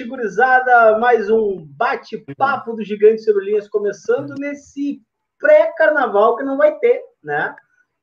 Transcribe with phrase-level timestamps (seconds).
[0.00, 0.98] noite, gurizada.
[0.98, 5.00] Mais um bate-papo do Gigante Celulinhas começando nesse
[5.38, 7.54] pré-carnaval que não vai ter, né?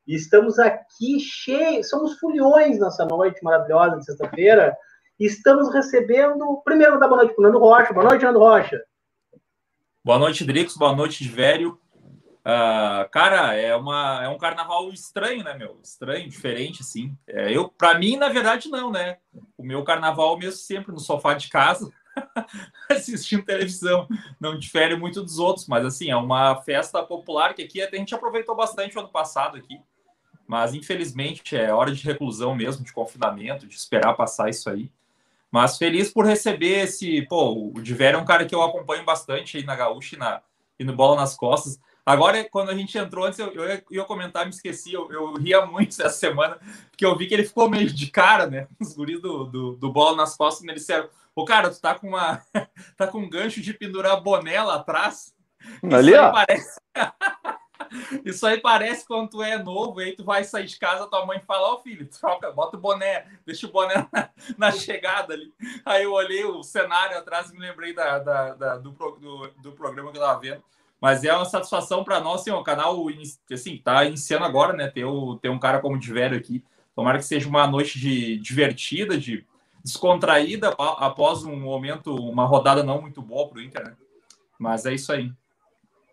[0.06, 4.76] E estamos aqui cheios, somos fulhões nessa noite maravilhosa de sexta-feira.
[5.18, 7.92] Estamos recebendo, primeiro, da boa noite para Nando Rocha.
[7.92, 8.80] Boa noite, Nando Rocha.
[10.04, 10.76] Boa noite, Drix.
[10.76, 11.78] Boa noite, Vério.
[12.48, 15.78] Uh, cara, é, uma, é um carnaval estranho, né, meu?
[15.82, 17.14] Estranho, diferente, assim.
[17.26, 19.18] É, eu, para mim, na verdade, não, né?
[19.58, 21.92] O meu carnaval mesmo sempre no sofá de casa,
[22.88, 24.08] assistindo televisão.
[24.40, 28.14] Não difere muito dos outros, mas assim, é uma festa popular que aqui a gente
[28.14, 29.78] aproveitou bastante o ano passado aqui.
[30.46, 34.90] Mas infelizmente é hora de reclusão mesmo, de confinamento, de esperar passar isso aí.
[35.50, 37.20] Mas feliz por receber esse.
[37.26, 40.40] Pô, o Diver é um cara que eu acompanho bastante aí na Gaúcha e, na,
[40.78, 41.78] e no Bola nas Costas.
[42.08, 45.66] Agora, quando a gente entrou antes, eu, eu ia comentar, me esqueci, eu, eu, ria
[45.66, 46.58] muito essa semana,
[46.90, 48.66] porque eu vi que ele ficou meio de cara, né?
[48.80, 52.08] Os guris do, do, do bola nas costas, me disseram, ô cara, tu tá com
[52.08, 52.40] uma.
[52.96, 55.34] tá com um gancho de pendurar boné lá atrás.
[55.82, 56.32] Ali, ó.
[56.32, 56.80] Parece...
[58.24, 61.40] Isso aí parece quando tu é novo, aí tu vai sair de casa, tua mãe
[61.46, 65.52] fala, ó oh, filho, troca, bota o boné, deixa o boné na, na, chegada ali.
[65.86, 69.72] Aí eu olhei o cenário atrás e me lembrei da, da, da do, do, do
[69.72, 70.62] programa que eu tava vendo.
[71.00, 73.06] Mas é uma satisfação para nós, assim, o canal
[73.52, 74.88] assim, tá iniciando agora, né?
[74.88, 76.64] Ter, o, ter um cara como o Divério aqui.
[76.94, 79.46] Tomara que seja uma noite de divertida, de
[79.84, 83.96] descontraída após um momento, uma rodada não muito boa para o Inter, né?
[84.58, 85.30] Mas é isso aí.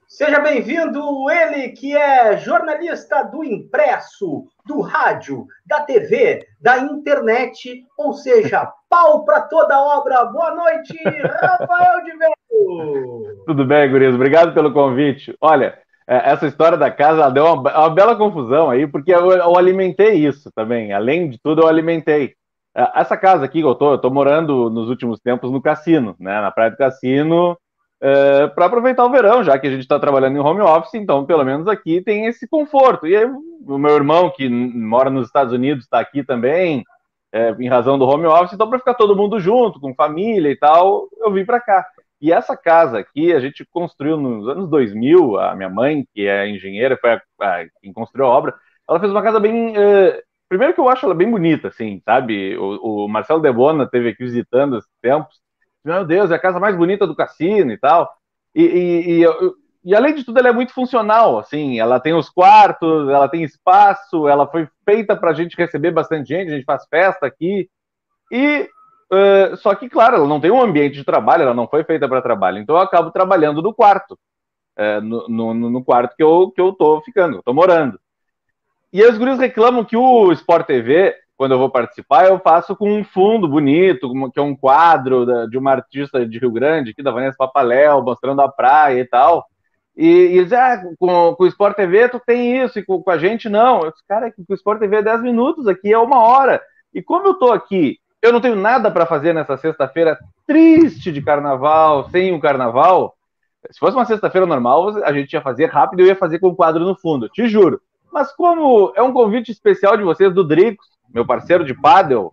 [0.07, 8.13] Seja bem-vindo, ele que é jornalista do impresso, do rádio, da TV, da internet, ou
[8.13, 10.23] seja, pau para toda obra.
[10.25, 12.35] Boa noite, Rafael de Velho.
[13.45, 14.15] Tudo bem, Gurias?
[14.15, 15.35] Obrigado pelo convite.
[15.39, 19.57] Olha, é, essa história da casa deu uma, uma bela confusão aí, porque eu, eu,
[19.57, 20.93] alimentei isso também.
[20.93, 22.33] Além de tudo, eu alimentei.
[22.75, 26.15] É, essa casa aqui que eu tô, eu tô morando nos últimos tempos no cassino,
[26.19, 26.41] né?
[26.41, 27.57] Na praia do cassino,
[28.01, 31.25] é, para aproveitar o verão, já que a gente está trabalhando em home office, então
[31.25, 33.07] pelo menos aqui tem esse conforto.
[33.07, 36.83] E aí, o meu irmão, que mora nos Estados Unidos, está aqui também,
[37.33, 40.55] é, em razão do home office, então para ficar todo mundo junto, com família e
[40.55, 41.85] tal, eu vim para cá.
[42.21, 46.47] E essa casa aqui a gente construiu nos anos 2000, a minha mãe, que é
[46.47, 48.55] engenheira, foi a, a, quem construiu a obra,
[48.87, 49.71] ela fez uma casa bem.
[49.71, 52.55] Uh, primeiro que eu acho ela bem bonita, assim, sabe?
[52.57, 55.39] O, o Marcelo Debona teve aqui visitando esses tempos,
[55.83, 58.11] meu Deus, é a casa mais bonita do cassino e tal.
[58.55, 59.25] E, e, e,
[59.83, 63.43] e, além de tudo, ela é muito funcional, assim, ela tem os quartos, ela tem
[63.43, 67.69] espaço, ela foi feita para a gente receber bastante gente, a gente faz festa aqui.
[68.31, 68.67] E
[69.15, 72.07] uh, só que, claro, ela não tem um ambiente de trabalho, ela não foi feita
[72.07, 74.17] para trabalho, então eu acabo trabalhando no quarto,
[74.77, 77.99] uh, no, no, no, quarto que eu, que eu tô ficando, tô morando.
[78.91, 82.89] E os guris reclamam que o Sport TV quando eu vou participar, eu faço com
[82.89, 87.11] um fundo bonito, que é um quadro de uma artista de Rio Grande, aqui da
[87.11, 89.45] Vanessa Papaléu, mostrando a praia e tal.
[89.97, 93.11] E, e eles ah, com, com o Sport TV tu tem isso, e com, com
[93.11, 93.83] a gente não.
[93.83, 96.61] Eu disse, cara, com o Sport TV é 10 minutos, aqui é uma hora.
[96.93, 101.21] E como eu tô aqui, eu não tenho nada para fazer nessa sexta-feira triste de
[101.21, 103.15] carnaval, sem o carnaval.
[103.71, 106.55] Se fosse uma sexta-feira normal, a gente ia fazer rápido, eu ia fazer com o
[106.55, 107.79] quadro no fundo, te juro.
[108.11, 112.31] Mas como é um convite especial de vocês, do Dricos, meu parceiro de pádel,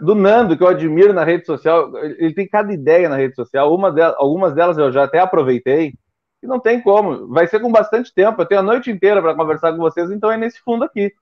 [0.00, 3.76] do Nando, que eu admiro na rede social, ele tem cada ideia na rede social,
[3.92, 5.94] delas, algumas delas eu já até aproveitei,
[6.42, 9.34] e não tem como, vai ser com bastante tempo, eu tenho a noite inteira para
[9.34, 11.12] conversar com vocês, então é nesse fundo aqui.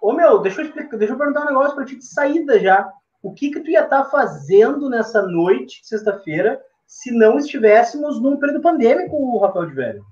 [0.00, 2.88] Ô meu, deixa eu, explicar, deixa eu perguntar um negócio para ti de saída já.
[3.22, 8.36] O que que tu ia estar tá fazendo nessa noite, sexta-feira, se não estivéssemos num
[8.36, 10.04] período pandêmico, Rafael de Velho?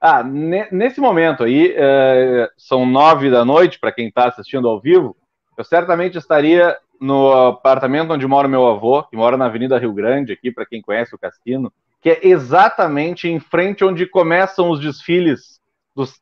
[0.00, 5.16] Ah, nesse momento aí, é, são nove da noite, para quem está assistindo ao vivo,
[5.56, 10.32] eu certamente estaria no apartamento onde mora meu avô, que mora na Avenida Rio Grande,
[10.32, 15.60] aqui, para quem conhece o Cassino, que é exatamente em frente onde começam os desfiles
[15.94, 16.20] dos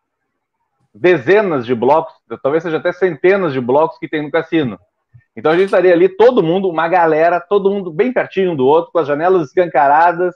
[0.95, 4.79] dezenas de blocos, talvez seja até centenas de blocos que tem no cassino.
[5.37, 8.67] Então a gente estaria ali, todo mundo, uma galera, todo mundo bem pertinho um do
[8.67, 10.35] outro, com as janelas escancaradas,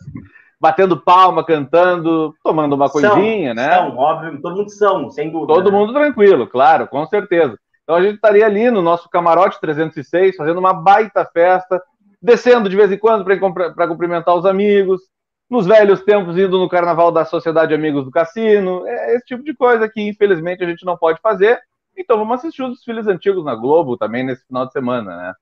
[0.60, 3.74] batendo palma, cantando, tomando uma coisinha, são, né?
[3.74, 5.52] São, óbvio, todo mundo são, sem dúvida.
[5.52, 5.78] Todo né?
[5.78, 7.58] mundo tranquilo, claro, com certeza.
[7.82, 11.82] Então a gente estaria ali no nosso camarote 306, fazendo uma baita festa,
[12.22, 15.02] descendo de vez em quando para cumprimentar os amigos,
[15.50, 19.54] nos velhos tempos indo no carnaval da Sociedade Amigos do Cassino, é esse tipo de
[19.54, 21.60] coisa que infelizmente a gente não pode fazer.
[21.96, 25.34] Então vamos assistir os desfiles antigos na Globo também nesse final de semana, né?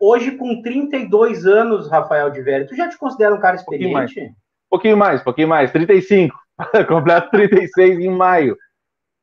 [0.00, 3.90] Hoje, com 32 anos, Rafael de Velho, tu já te considera um cara experiente?
[3.90, 4.12] Um pouquinho mais,
[4.70, 6.36] pouquinho mais, pouquinho mais 35.
[6.88, 8.56] Completo 36 em maio.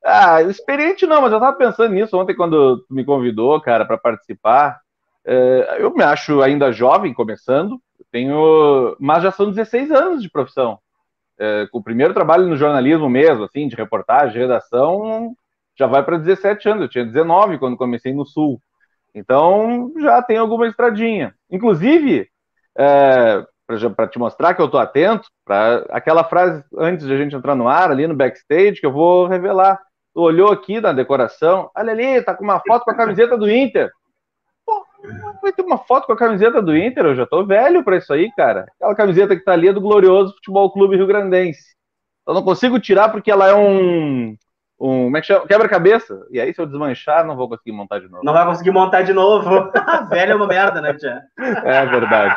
[0.03, 3.97] Ah, experiente não, mas eu tava pensando nisso ontem quando tu me convidou, cara, para
[3.97, 4.79] participar.
[5.23, 7.79] É, eu me acho ainda jovem, começando,
[8.11, 10.79] tenho, mas já são 16 anos de profissão.
[11.37, 15.35] É, com o primeiro trabalho no jornalismo mesmo, assim, de reportagem, redação,
[15.81, 16.83] já vai para 17 anos.
[16.83, 18.61] Eu tinha 19 quando comecei no Sul.
[19.15, 21.33] Então, já tem alguma estradinha.
[21.49, 22.29] Inclusive,
[22.77, 23.43] é,
[23.95, 27.55] para te mostrar que eu estou atento, para aquela frase antes de a gente entrar
[27.55, 29.79] no ar, ali no backstage, que eu vou revelar.
[30.13, 33.49] Tu olhou aqui na decoração, olha ali, tá com uma foto com a camiseta do
[33.49, 33.89] Inter.
[34.63, 34.85] Pô,
[35.41, 38.13] vai ter uma foto com a camiseta do Inter, eu já tô velho para isso
[38.13, 38.67] aí, cara.
[38.75, 41.75] Aquela camiseta que tá ali é do glorioso Futebol Clube Rio Grandense.
[42.27, 44.35] Eu não consigo tirar porque ela é um
[44.81, 45.45] um como é que chama?
[45.45, 46.25] quebra-cabeça.
[46.31, 48.23] E aí, se eu desmanchar, não vou conseguir montar de novo.
[48.23, 49.71] Não vai conseguir montar de novo.
[50.09, 51.21] Velho é uma merda, né, Tia?
[51.37, 52.35] É verdade.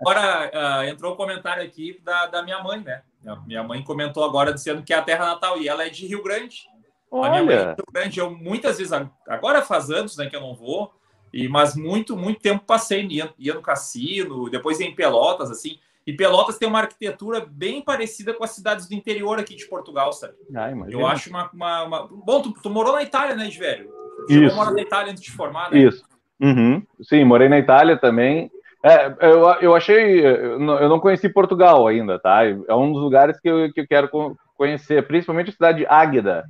[0.00, 3.02] agora uh, entrou um comentário aqui da, da minha mãe, né?
[3.46, 6.22] Minha mãe comentou agora dizendo que é a terra natal e ela é de Rio
[6.22, 6.66] Grande.
[7.10, 7.28] Olha.
[7.28, 8.20] A minha mãe é de Rio Grande.
[8.20, 8.92] Eu muitas vezes,
[9.28, 10.92] agora faz anos né, que eu não vou,
[11.32, 15.78] e, mas muito, muito tempo passei, ia, ia no cassino, depois ia em Pelotas, assim.
[16.06, 20.12] E Pelotas tem uma arquitetura bem parecida com as cidades do interior aqui de Portugal,
[20.12, 20.34] sabe?
[20.54, 22.08] Ah, eu acho uma, uma, uma...
[22.08, 23.88] Bom, tu, tu, morou na Itália, né, velho?
[24.28, 24.56] Isso.
[24.56, 25.78] Morou na Itália antes de formar, né?
[25.78, 26.04] Isso.
[26.40, 26.82] Uhum.
[27.02, 28.50] Sim, morei na Itália também.
[28.84, 30.26] É, eu, eu achei.
[30.26, 32.44] Eu não conheci Portugal ainda, tá?
[32.44, 34.10] É um dos lugares que eu, que eu quero
[34.56, 36.44] conhecer, principalmente a cidade de Águeda,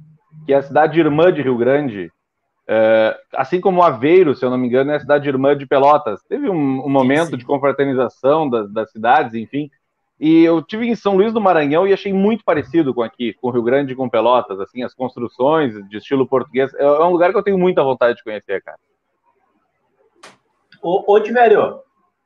[0.47, 2.11] que é a cidade irmã de Rio Grande.
[2.67, 6.23] É, assim como Aveiro, se eu não me engano, é a cidade irmã de Pelotas.
[6.29, 7.37] Teve um, um momento sim, sim.
[7.39, 9.71] de confraternização das, das, cidades, enfim.
[10.21, 13.51] E eu tive em São Luís do Maranhão e achei muito parecido com aqui, com
[13.51, 16.73] Rio Grande e com Pelotas, assim, as construções de estilo português.
[16.75, 18.79] É, é um lugar que eu tenho muita vontade de conhecer, cara.
[20.81, 21.81] Ô, ô Tiverio,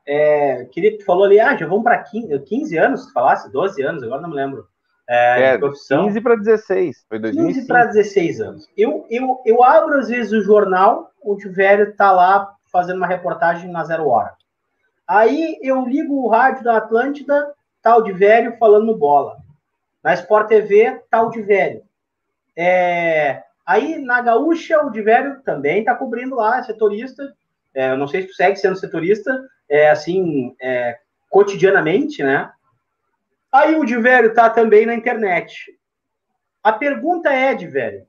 [0.07, 3.51] é, queria que tu falou ali, ah, já vamos para 15, 15 anos, tu falasse?
[3.51, 4.67] 12 anos, agora não me lembro
[5.09, 6.07] é, é, profissão.
[6.07, 7.55] 15 para 16, foi 2005.
[7.55, 8.69] 15 para 16 anos.
[8.77, 13.07] Eu, eu, eu abro, às vezes, o jornal, onde o velho está lá fazendo uma
[13.07, 14.35] reportagem na zero hora.
[15.07, 19.37] Aí eu ligo o rádio da Atlântida, tal de velho falando bola.
[20.03, 21.83] Na Sport TV, tal de velho.
[22.57, 27.33] É, aí na Gaúcha, o de velho também está cobrindo lá, setorista.
[27.73, 30.99] É, eu não sei se tu segue sendo setorista, é, assim, é,
[31.31, 32.51] cotidianamente, né?
[33.57, 35.73] Aí o de velho tá também na internet.
[36.63, 38.03] A pergunta é, de velho,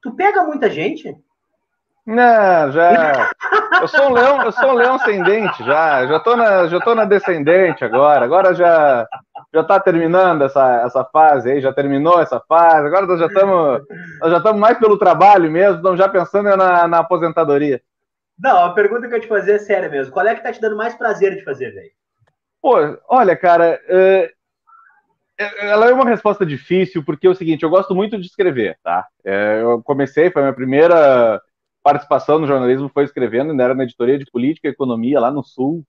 [0.00, 1.14] tu pega muita gente?
[2.06, 3.30] Não, já.
[3.80, 6.06] Eu sou um leão, eu sou um leão ascendente já.
[6.06, 8.24] Já tô na, já tô na descendente agora.
[8.24, 9.06] Agora já
[9.52, 12.86] já tá terminando essa, essa fase aí, já terminou essa fase.
[12.86, 13.82] Agora nós já estamos
[14.20, 17.80] nós já estamos mais pelo trabalho mesmo, estamos já pensando na, na aposentadoria.
[18.38, 20.12] Não, a pergunta que eu te fazer é séria mesmo.
[20.12, 21.90] Qual é que tá te dando mais prazer de fazer, velho?
[22.60, 22.76] Pô,
[23.08, 24.33] olha, cara, é,
[25.38, 29.06] ela é uma resposta difícil, porque é o seguinte, eu gosto muito de escrever, tá?
[29.24, 31.40] É, eu comecei, foi a minha primeira
[31.82, 35.42] participação no jornalismo, foi escrevendo, ainda era na editoria de política e economia, lá no
[35.42, 35.84] Sul,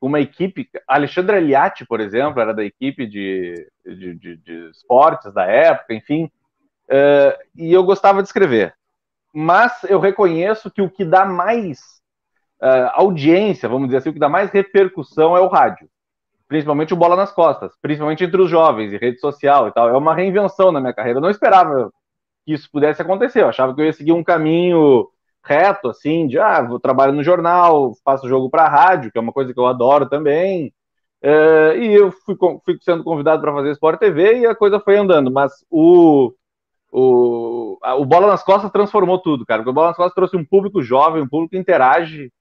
[0.00, 3.54] uma equipe, Alexandre Eliatti, por exemplo, era da equipe de,
[3.84, 6.30] de, de, de esportes da época, enfim,
[6.88, 8.74] é, e eu gostava de escrever.
[9.32, 12.00] Mas eu reconheço que o que dá mais
[12.92, 15.88] audiência, vamos dizer assim, o que dá mais repercussão é o rádio
[16.50, 19.88] principalmente o bola nas costas, principalmente entre os jovens e rede social e tal.
[19.88, 21.18] É uma reinvenção na minha carreira.
[21.18, 21.92] Eu não esperava
[22.44, 23.42] que isso pudesse acontecer.
[23.42, 25.08] Eu achava que eu ia seguir um caminho
[25.44, 29.32] reto, assim, de ah, vou trabalhar no jornal, faço jogo para rádio, que é uma
[29.32, 30.74] coisa que eu adoro também.
[31.22, 34.96] É, e eu fui, fui sendo convidado para fazer Sport TV e a coisa foi
[34.96, 35.30] andando.
[35.30, 36.34] Mas o,
[36.90, 39.60] o, o Bola nas Costas transformou tudo, cara.
[39.60, 42.32] Porque o Bola nas Costas trouxe um público jovem, um público que interage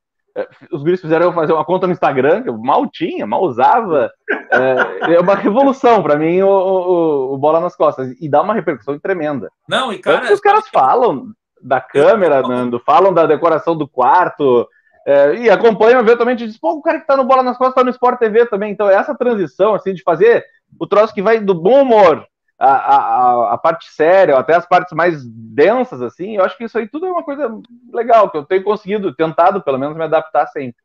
[0.72, 4.12] os guris fizeram eu fazer uma conta no Instagram, que eu mal tinha, mal usava.
[4.52, 8.14] É, é uma revolução para mim o, o, o, Bola nas Costas.
[8.20, 9.52] E dá uma repercussão tremenda.
[9.68, 10.18] Não, e cara.
[10.18, 11.28] Tanto que os caras falam
[11.62, 14.68] da câmera, Nando, falam da decoração do quarto.
[15.08, 17.76] É, e acompanham eventualmente e dizem, pô, o cara que tá no Bola nas Costas
[17.76, 18.72] tá no Sport TV também.
[18.72, 20.46] Então, essa transição, assim, de fazer
[20.80, 22.26] o troço que vai do bom humor
[22.60, 26.78] a, a, a, parte séria, até as partes mais densas, assim, eu acho que isso
[26.78, 27.50] aí tudo é uma coisa
[27.94, 30.84] legal, que eu tenho conseguido, tentado pelo menos me adaptar sempre.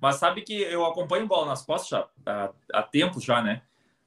[0.00, 3.60] Mas sabe que eu acompanho Bola nas Costas já, há, há tempos já, né?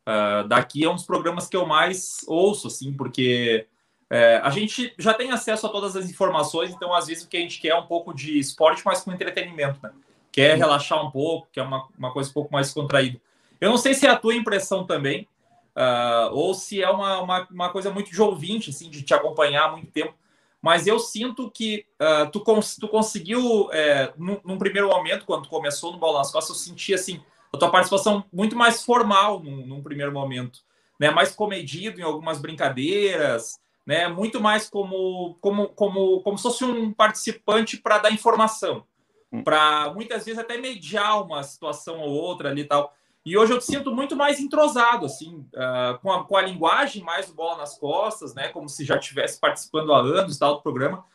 [0.05, 3.67] Uh, daqui é um dos programas que eu mais ouço, assim, porque
[4.09, 7.37] é, a gente já tem acesso a todas as informações, então às vezes o que
[7.37, 9.91] a gente quer é um pouco de esporte, mas com entretenimento, né?
[10.31, 13.19] Quer relaxar um pouco, quer uma, uma coisa um pouco mais contraída.
[13.61, 15.27] Eu não sei se é a tua impressão também,
[15.75, 19.65] uh, ou se é uma, uma, uma, coisa muito de ouvinte, assim, de te acompanhar
[19.65, 20.13] há muito tempo.
[20.61, 25.49] Mas eu sinto que uh, tu, cons tu conseguiu, é, num, num, primeiro momento, quando
[25.49, 27.21] começou no Bola nas Costas, eu senti assim,
[27.53, 30.61] a tua participação muito mais formal num, num primeiro momento,
[30.97, 31.11] né?
[31.11, 34.07] mais comedido em algumas brincadeiras, né?
[34.07, 38.85] muito mais como, como, como, como se fosse um participante para dar informação.
[39.33, 39.43] hum.
[39.43, 42.95] para muitas vezes até mediar uma situação ou outra ali e tal.
[43.25, 47.01] E hoje eu te sinto muito mais entrosado, assim, uh, com, a, com a linguagem
[47.01, 48.49] mais bola nas costas, né?
[48.49, 51.05] Como se já estivesse participando há anos tal do programa.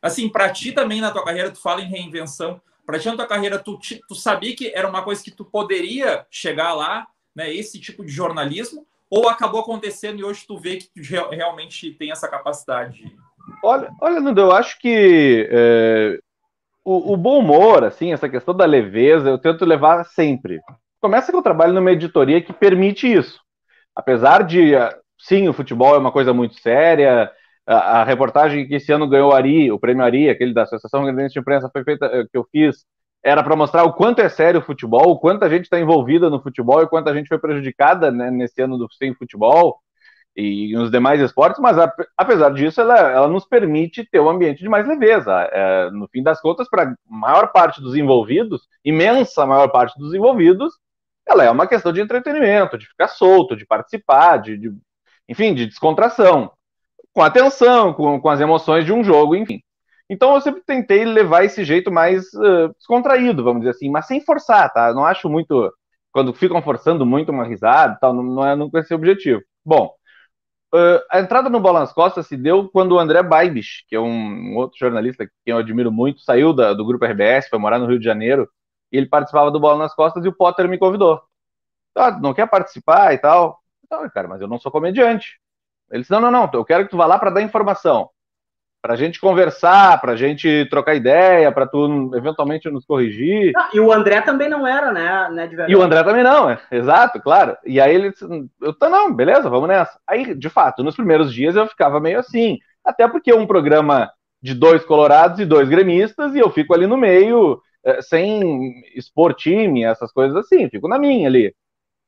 [0.00, 2.60] Assim, para ti também na tua carreira, tu fala em reinvenção.
[2.84, 6.24] Para ti na tua carreira, tu, tu sabia que era uma coisa que tu poderia
[6.30, 7.52] chegar lá, né?
[7.52, 12.12] Esse tipo de jornalismo, ou acabou acontecendo e hoje tu vê que tu realmente tem
[12.12, 13.12] essa capacidade?
[13.62, 16.18] Olha, olha, Nando, eu acho que é,
[16.84, 20.60] o, o, bom humor, assim, essa questão da leveza, eu tento levar sempre.
[21.00, 23.40] Começa que eu trabalho numa editoria que permite isso.
[23.94, 24.72] Apesar de,
[25.18, 27.30] sim, o futebol é uma coisa muito séria,
[27.66, 31.34] a, a reportagem que esse ano ganhou Ari, o prêmio Ari, aquele da Associação Grandense
[31.34, 32.84] de Imprensa, foi feita, eh, que eu fiz,
[33.24, 36.30] era para mostrar o quanto é sério o futebol, o quanto a gente está envolvida
[36.30, 39.80] no futebol e quanto a gente foi prejudicada né, nesse ano do sem futebol
[40.36, 41.76] e nos demais esportes, mas
[42.16, 45.32] apesar disso, ela, ela nos permite ter um ambiente de mais leveza.
[45.50, 50.12] É, no fim das contas, para a maior parte dos envolvidos, imensa maior parte dos
[50.12, 50.74] envolvidos,
[51.26, 54.72] ela é uma questão de entretenimento, de ficar solto, de participar, de, de
[55.28, 56.52] enfim, de descontração,
[57.12, 59.60] com atenção, com, com as emoções de um jogo, enfim.
[60.08, 64.20] Então eu sempre tentei levar esse jeito mais uh, descontraído, vamos dizer assim, mas sem
[64.20, 64.92] forçar, tá?
[64.94, 65.72] Não acho muito.
[66.12, 69.42] Quando ficam forçando muito uma risada tal, não, é nunca esse objetivo.
[69.64, 69.92] Bom,
[70.74, 74.00] uh, a entrada no Bola nas Costas se deu quando o André Baibich, que é
[74.00, 77.78] um, um outro jornalista que eu admiro muito, saiu da, do grupo RBS, foi morar
[77.78, 78.48] no Rio de Janeiro,
[78.90, 81.22] ele participava do Bola nas Costas e o Potter me convidou.
[81.94, 83.60] Ah, não quer participar e tal?
[83.90, 85.40] Não, cara, mas eu não sou comediante.
[85.90, 88.10] Ele disse: não, não, não, eu quero que tu vá lá para dar informação
[88.86, 93.52] para a gente conversar, para a gente trocar ideia, para tu eventualmente nos corrigir.
[93.56, 96.60] Ah, e o André também não era, né, né E o André também não, é,
[96.70, 97.56] exato, claro.
[97.66, 98.12] E aí ele,
[98.62, 99.98] eu tô não, beleza, vamos nessa.
[100.06, 104.08] Aí, de fato, nos primeiros dias eu ficava meio assim, até porque é um programa
[104.40, 107.60] de dois colorados e dois gremistas e eu fico ali no meio,
[108.02, 111.54] sem expor time, essas coisas assim, fico na minha ali.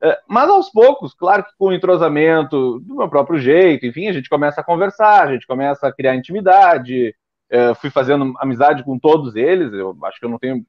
[0.01, 4.13] É, mas aos poucos, claro que com o entrosamento do meu próprio jeito, enfim, a
[4.13, 7.15] gente começa a conversar, a gente começa a criar intimidade.
[7.51, 9.73] É, fui fazendo amizade com todos eles.
[9.73, 10.65] Eu acho que eu não tenho.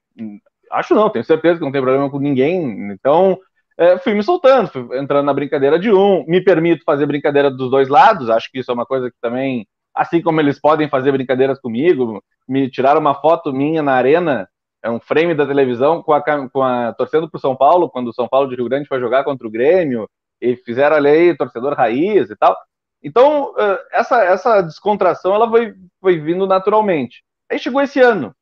[0.71, 2.91] Acho não, tenho certeza que não tenho problema com ninguém.
[2.91, 3.37] Então,
[3.77, 6.25] é, fui me soltando, fui entrando na brincadeira de um.
[6.27, 8.29] Me permito fazer brincadeira dos dois lados.
[8.29, 12.23] Acho que isso é uma coisa que também, assim como eles podem fazer brincadeiras comigo,
[12.47, 14.47] me tiraram uma foto minha na arena
[14.81, 18.09] é um frame da televisão com a, com a torcendo para o São Paulo, quando
[18.09, 20.09] o São Paulo de Rio Grande foi jogar contra o Grêmio,
[20.41, 22.55] e fizeram ali torcedor raiz e tal.
[23.03, 23.53] Então,
[23.91, 27.23] essa, essa descontração ela foi, foi vindo naturalmente.
[27.49, 28.33] Aí chegou esse ano,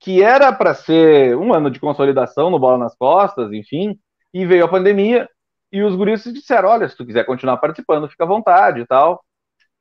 [0.00, 3.98] que era para ser um ano de consolidação no Bola nas Costas, enfim,
[4.32, 5.28] e veio a pandemia,
[5.72, 9.22] e os guris disseram, olha, se tu quiser continuar participando, fica à vontade e tal.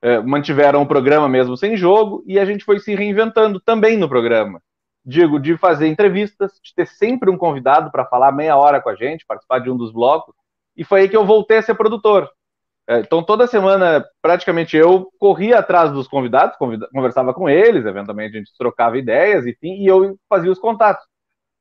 [0.01, 4.09] É, mantiveram o programa mesmo sem jogo, e a gente foi se reinventando também no
[4.09, 4.59] programa
[5.05, 8.95] digo, de fazer entrevistas, de ter sempre um convidado para falar meia hora com a
[8.95, 10.33] gente, participar de um dos blocos,
[10.75, 12.29] e foi aí que eu voltei a ser produtor.
[12.87, 18.39] É, então, toda semana, praticamente, eu corria atrás dos convidados, conversava com eles, eventualmente a
[18.39, 21.05] gente trocava ideias, enfim, e eu fazia os contatos.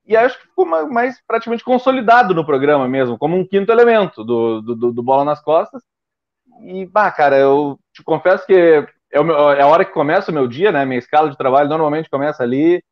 [0.04, 4.60] E acho que ficou mais praticamente consolidado no programa mesmo, como um quinto elemento do,
[4.60, 5.80] do, do Bola nas Costas.
[6.64, 10.34] E, bah, cara, eu te confesso que é, meu, é a hora que começa o
[10.34, 10.84] meu dia, né?
[10.84, 12.82] Minha escala de trabalho normalmente começa ali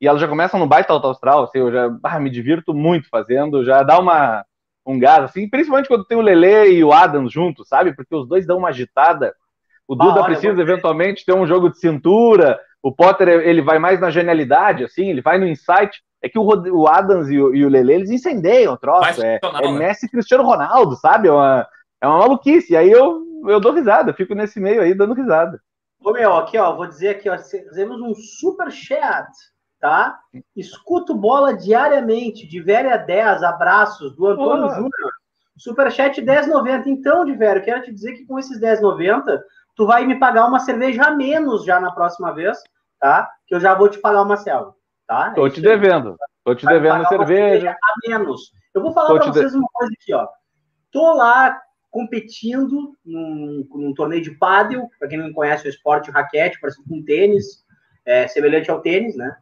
[0.00, 3.08] e ela já começa no baita alto astral, assim, eu já ah, me divirto muito
[3.08, 4.44] fazendo, já dá uma,
[4.86, 7.94] um gás, assim, principalmente quando tem o Lele e o Adams juntos, sabe?
[7.94, 9.34] Porque os dois dão uma agitada.
[9.86, 14.10] O Duda precisa eventualmente ter um jogo de cintura, o Potter ele vai mais na
[14.10, 16.02] genialidade, assim, ele vai no insight.
[16.22, 19.22] É que o, o Adams e o, e o Lele, eles incendeiam o troço.
[19.22, 19.70] É, é?
[19.70, 21.28] Messi Cristiano Ronaldo, sabe?
[21.28, 21.66] É uma,
[22.00, 22.72] é uma maluquice.
[22.72, 25.60] E aí eu, eu dou risada, fico nesse meio aí dando risada.
[26.00, 29.26] Ô meu, aqui ó, vou dizer aqui, ó, fizemos um super chat
[29.80, 30.18] tá?
[30.56, 34.74] Escuto bola diariamente, de velho a 10, abraços, do Antônio oh.
[34.74, 35.12] Júnior.
[35.56, 36.86] Superchat 10,90.
[36.86, 39.40] Então, de velho, quero te dizer que com esses 10,90,
[39.74, 42.58] tu vai me pagar uma cerveja a menos já na próxima vez,
[43.00, 43.28] tá?
[43.46, 44.74] Que eu já vou te pagar uma selva,
[45.06, 45.32] tá?
[45.32, 46.16] Tô é te devendo.
[46.44, 47.70] Tô te vai devendo cerveja.
[47.70, 48.52] A menos.
[48.72, 49.58] Eu vou falar para vocês de...
[49.58, 50.28] uma coisa aqui, ó.
[50.92, 56.12] Tô lá competindo num, num torneio de pádel, para quem não conhece o esporte, o
[56.12, 57.64] raquete, parecido com tênis,
[58.04, 59.36] é, semelhante ao tênis, né?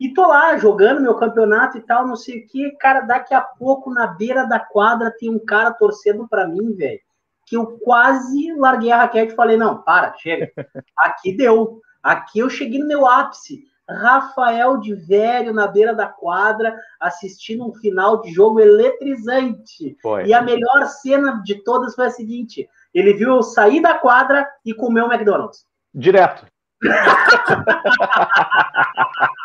[0.00, 2.72] E tô lá jogando meu campeonato e tal, não sei o que.
[2.72, 7.00] Cara, daqui a pouco na beira da quadra tem um cara torcendo para mim, velho.
[7.46, 10.50] Que eu quase larguei a raquete e falei: não, para, chega.
[10.98, 11.80] Aqui deu.
[12.02, 13.62] Aqui eu cheguei no meu ápice.
[13.88, 19.94] Rafael de Velho na beira da quadra, assistindo um final de jogo eletrizante.
[20.00, 20.24] Foi.
[20.24, 24.48] E a melhor cena de todas foi a seguinte: ele viu eu sair da quadra
[24.64, 25.66] e comer o McDonald's.
[25.92, 26.46] Direto.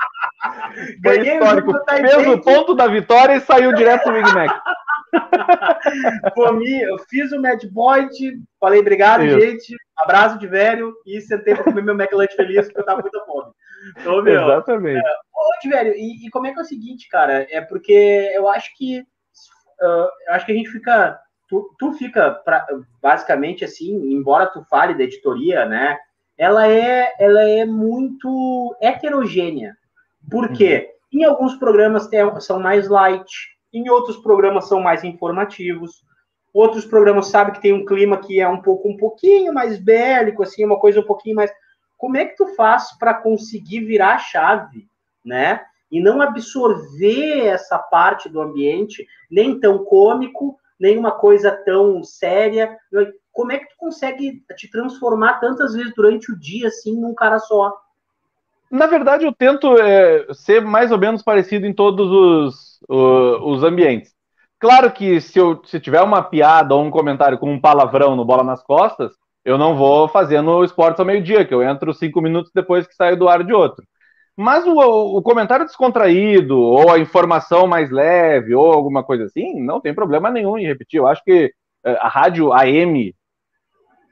[1.04, 1.74] Foi histórico.
[1.88, 4.62] Fez o ponto da vitória e saiu direto do Big Mac.
[6.36, 8.14] Comi, eu fiz o Mad Point,
[8.60, 9.40] falei obrigado, Isso.
[9.40, 13.26] gente, abraço de velho e sentei para comer meu McLanche feliz porque eu tava muito
[13.26, 13.52] fome.
[13.98, 15.00] Então, meu, Exatamente.
[15.00, 17.48] É, velho, e, e, como é que é o seguinte, cara?
[17.50, 22.32] É porque eu acho que uh, eu acho que a gente fica tu, tu fica
[22.32, 22.66] pra,
[23.02, 25.98] basicamente assim, embora tu fale da editoria, né?
[26.38, 29.76] Ela é ela é muito heterogênea.
[30.30, 30.94] Por quê?
[31.14, 31.22] Uhum.
[31.22, 33.32] Em alguns programas tem, são mais light,
[33.74, 36.04] em outros programas são mais informativos.
[36.54, 40.44] Outros programas sabem que tem um clima que é um pouco um pouquinho mais bélico,
[40.44, 41.52] assim, uma coisa um pouquinho mais.
[41.98, 44.88] Como é que tu faz para conseguir virar a chave,
[45.24, 45.62] né?
[45.92, 52.76] E não absorver essa parte do ambiente, nem tão cômico, nem uma coisa tão séria.
[53.32, 57.40] Como é que tu consegue te transformar tantas vezes durante o dia, assim, num cara
[57.40, 57.76] só?
[58.72, 64.14] Na verdade, eu tento é, ser mais ou menos parecido em todos os, os ambientes.
[64.60, 68.26] Claro que se eu se tiver uma piada ou um comentário com um palavrão no
[68.26, 69.12] Bola nas Costas,
[69.46, 72.94] eu não vou fazer no Esportes ao meio-dia, que eu entro cinco minutos depois que
[72.94, 73.84] saio do ar de outro.
[74.36, 74.78] Mas o,
[75.18, 80.30] o, comentário descontraído, ou a informação mais leve, ou alguma coisa assim, não tem problema
[80.30, 80.98] nenhum em repetir.
[81.00, 81.52] Eu acho que
[81.86, 83.14] é, a rádio AM,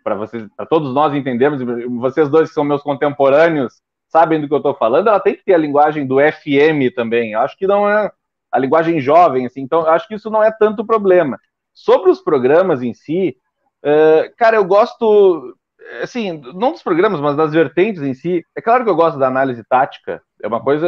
[0.04, 1.62] para vocês, para todos nós entendermos,
[2.00, 5.44] vocês dois que são meus contemporâneos, sabem do que eu estou falando, ela tem que
[5.44, 7.34] ter a linguagem do FM também.
[7.34, 8.12] Eu acho que não é
[8.52, 11.38] a linguagem jovem, assim, então eu acho que isso não é tanto problema.
[11.74, 13.38] Sobre os programas em si,
[13.84, 15.56] uh, cara, eu gosto,
[16.02, 18.44] assim, não dos programas, mas das vertentes em si.
[18.56, 20.88] É claro que eu gosto da análise tática, é uma coisa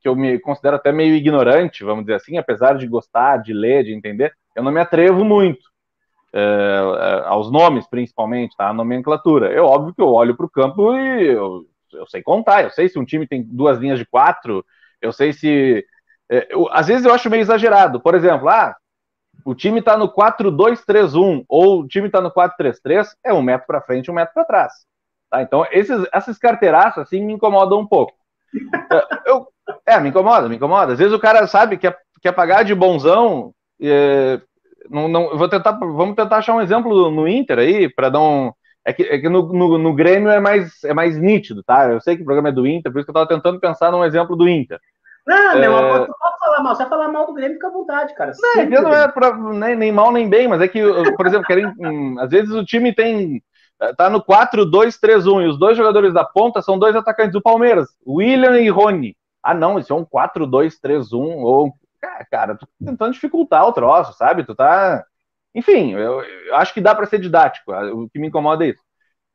[0.00, 3.84] que eu me considero até meio ignorante, vamos dizer assim, apesar de gostar, de ler,
[3.84, 5.72] de entender, eu não me atrevo muito.
[6.32, 8.68] Uh, aos nomes, principalmente, tá?
[8.68, 9.52] A nomenclatura.
[9.52, 12.88] É óbvio que eu olho para o campo e eu eu sei contar, eu sei
[12.88, 14.64] se um time tem duas linhas de quatro,
[15.00, 15.84] eu sei se.
[16.30, 18.00] É, eu, às vezes eu acho meio exagerado.
[18.00, 18.74] Por exemplo, ah,
[19.44, 23.82] o time está no 4-2-3-1 ou o time está no 4-3-3, é um metro para
[23.82, 24.72] frente um metro para trás.
[25.30, 25.42] Tá?
[25.42, 28.12] Então, esses, essas carteiraças assim me incomodam um pouco.
[28.90, 29.46] É, eu,
[29.86, 30.92] é, me incomoda, me incomoda.
[30.92, 33.52] Às vezes o cara sabe que quer, quer pagar de bonzão.
[33.80, 34.40] É,
[34.88, 38.52] não, não, vou tentar, vamos tentar achar um exemplo no Inter aí, para dar um,
[38.84, 41.88] é que, é que no, no, no, Grêmio é mais, é mais nítido, tá?
[41.88, 43.90] Eu sei que o programa é do Inter, por isso que eu tava tentando pensar
[43.90, 44.78] num exemplo do Inter.
[45.26, 45.60] Não, é...
[45.60, 46.76] meu amor, tu pode falar mal.
[46.76, 48.32] Se você falar mal do Grêmio, fica à vontade, cara.
[48.38, 50.82] Não, é não é pra, nem, nem mal nem bem, mas é que,
[51.16, 53.42] por exemplo, querem, hum, às vezes o time tem.
[53.96, 58.60] tá no 4-2-3-1 e os dois jogadores da ponta são dois atacantes do Palmeiras, William
[58.60, 59.16] e Rony.
[59.42, 61.72] Ah, não, isso é um 4-2-3-1 ou.
[62.30, 64.44] Cara, tu tá tentando dificultar o troço, sabe?
[64.44, 65.02] Tu tá
[65.54, 67.72] enfim, eu, eu acho que dá para ser didático.
[67.72, 68.82] O que me incomoda é isso.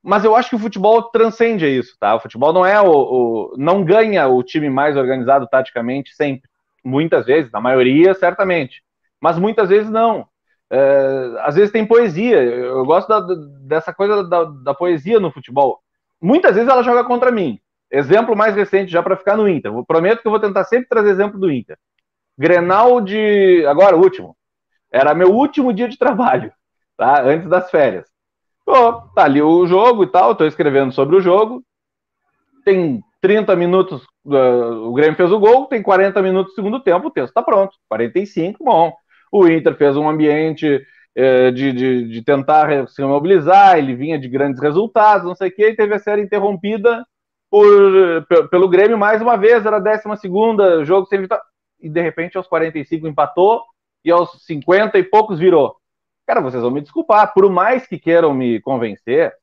[0.02, 2.16] Mas eu acho que o futebol transcende isso, tá?
[2.16, 6.50] O futebol não é o, o não ganha o time mais organizado taticamente sempre.
[6.84, 8.82] Muitas vezes, na maioria, certamente.
[9.22, 10.28] Mas muitas vezes não.
[10.70, 12.42] É, às vezes tem poesia.
[12.42, 13.20] Eu gosto da,
[13.62, 15.80] dessa coisa da, da, poesia no futebol.
[16.22, 17.60] Muitas vezes ela joga contra mim.
[17.92, 19.72] Exemplo mais recente, já para ficar no Inter.
[19.86, 21.78] Prometo que eu vou tentar sempre trazer exemplo do Inter.
[22.38, 23.66] Grenal de.
[23.68, 24.38] Agora, o último.
[24.92, 26.52] Era meu último dia de trabalho,
[26.98, 27.22] tá?
[27.22, 28.08] Antes das férias.
[28.66, 31.64] Pô, tá ali o jogo e tal, tô escrevendo sobre o jogo.
[32.64, 37.08] Tem 30 minutos, uh, o Grêmio fez o gol, tem 40 minutos do segundo tempo,
[37.08, 37.76] o texto tá pronto.
[37.90, 38.94] 45, bom.
[39.32, 40.82] O Inter fez um ambiente
[41.18, 45.56] uh, de, de, de, tentar se mobilizar, ele vinha de grandes resultados, não sei o
[45.56, 47.04] quê, e teve a série interrompida
[47.50, 47.68] por,
[48.52, 51.44] pelo Grêmio mais uma vez, era a 12 segunda, jogo sem vitória,
[51.82, 53.64] e de repente aos 45 empatou,
[54.04, 55.76] e aos 50 e poucos virou.
[56.28, 59.34] Cara, vocês vão me desculpar, por mais que queiram me convencer,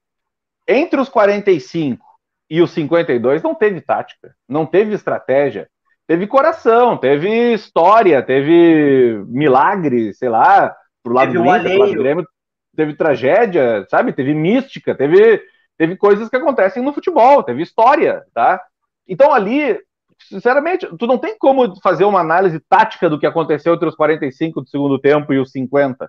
[0.68, 2.04] entre os 45
[2.48, 5.68] e os 52 não teve tática, não teve estratégia,
[6.06, 11.92] teve coração, teve história, teve milagre, sei lá, pro lado teve do Inter, pro lado
[11.92, 12.28] do Grêmio,
[12.76, 14.12] teve tragédia, sabe?
[14.12, 15.42] Teve mística, teve,
[15.76, 18.62] teve coisas que acontecem no futebol, teve história, tá?
[19.08, 19.78] Então ali
[20.18, 24.62] sinceramente, tu não tem como fazer uma análise tática do que aconteceu entre os 45
[24.62, 26.08] do segundo tempo e os 50.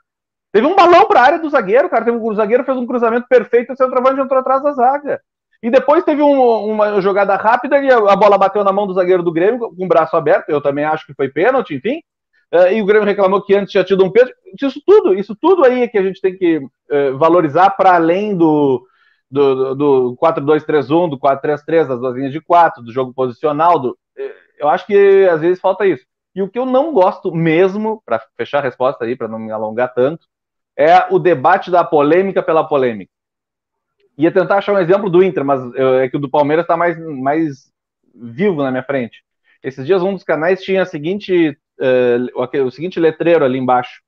[0.51, 2.05] Teve um balão para a área do zagueiro, cara.
[2.05, 5.21] Teve um, o zagueiro fez um cruzamento perfeito, o centroavante entrou atrás da zaga.
[5.61, 9.23] E depois teve um, uma jogada rápida e a bola bateu na mão do zagueiro
[9.23, 10.49] do Grêmio com o braço aberto.
[10.49, 11.99] Eu também acho que foi pênalti, enfim.
[12.53, 14.33] Uh, e o Grêmio reclamou que antes tinha tido um pênalti.
[14.61, 18.35] Isso tudo, isso tudo aí é que a gente tem que uh, valorizar para além
[18.35, 18.85] do,
[19.29, 23.79] do, do 4-2-3-1, do 4-3-3, das duas linhas de quatro, do jogo posicional.
[23.79, 26.05] Do, eh, eu acho que às vezes falta isso.
[26.33, 29.51] E o que eu não gosto mesmo, para fechar a resposta aí, para não me
[29.51, 30.27] alongar tanto,
[30.77, 33.11] é o debate da polêmica pela polêmica.
[34.17, 36.97] Ia tentar achar um exemplo do Inter, mas é que o do Palmeiras está mais,
[36.99, 37.71] mais
[38.13, 39.23] vivo na minha frente.
[39.63, 44.01] esses dias um dos canais tinha a seguinte, uh, o seguinte letreiro ali embaixo.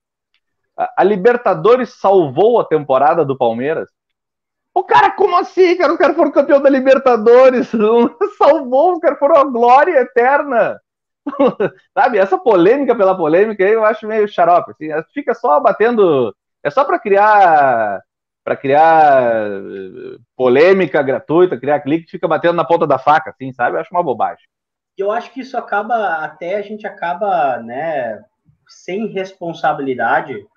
[0.95, 3.89] A Libertadores salvou a temporada do Palmeiras?
[4.79, 5.91] O cara, como assim, cara?
[5.91, 7.67] Os caras foram campeão da Libertadores,
[8.37, 10.79] salvou, os caras foram a glória eterna.
[11.93, 14.71] Sabe, essa polêmica pela polêmica eu acho meio xarope.
[14.71, 16.33] Assim, fica só batendo.
[16.63, 18.01] É só para criar
[18.41, 23.75] para criar eh, polêmica gratuita, criar clique, fica batendo na ponta da faca, assim, sabe?
[23.75, 24.45] Eu acho uma bobagem.
[24.97, 28.23] Eu acho que isso acaba, até a gente acaba, né,
[28.65, 30.47] sem responsabilidade,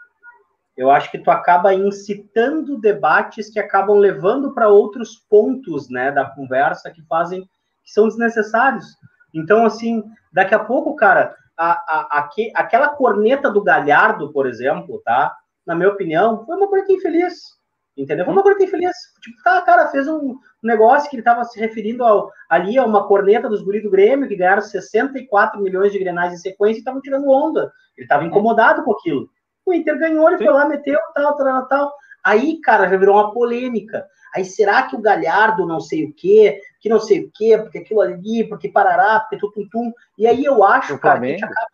[0.77, 6.25] eu acho que tu acaba incitando debates que acabam levando para outros pontos, né, da
[6.25, 7.43] conversa que fazem,
[7.85, 8.87] que são desnecessários.
[9.35, 15.01] Então, assim, daqui a pouco, cara, a, a, a, aquela corneta do Galhardo, por exemplo,
[15.05, 15.35] tá?
[15.67, 17.61] Na minha opinião, foi uma corneta infeliz.
[17.97, 18.25] Entendeu?
[18.25, 18.97] Foi uma corneta infeliz.
[19.21, 23.07] Tipo, tá, cara, fez um negócio que ele estava se referindo ao, ali a uma
[23.07, 27.03] corneta dos guris do Grêmio, que ganharam 64 milhões de grenais em sequência e estavam
[27.03, 27.71] tirando onda.
[27.97, 29.29] Ele estava incomodado com aquilo.
[29.65, 30.45] O Inter ganhou, ele Sim.
[30.45, 31.95] foi lá, meteu, tal, tal, tal.
[32.23, 34.07] Aí, cara, já virou uma polêmica.
[34.35, 37.79] Aí, será que o Galhardo não sei o quê, que não sei o quê, porque
[37.79, 41.45] aquilo ali, porque parará, porque tum, tum, E aí eu acho, cara, que a gente
[41.45, 41.67] acaba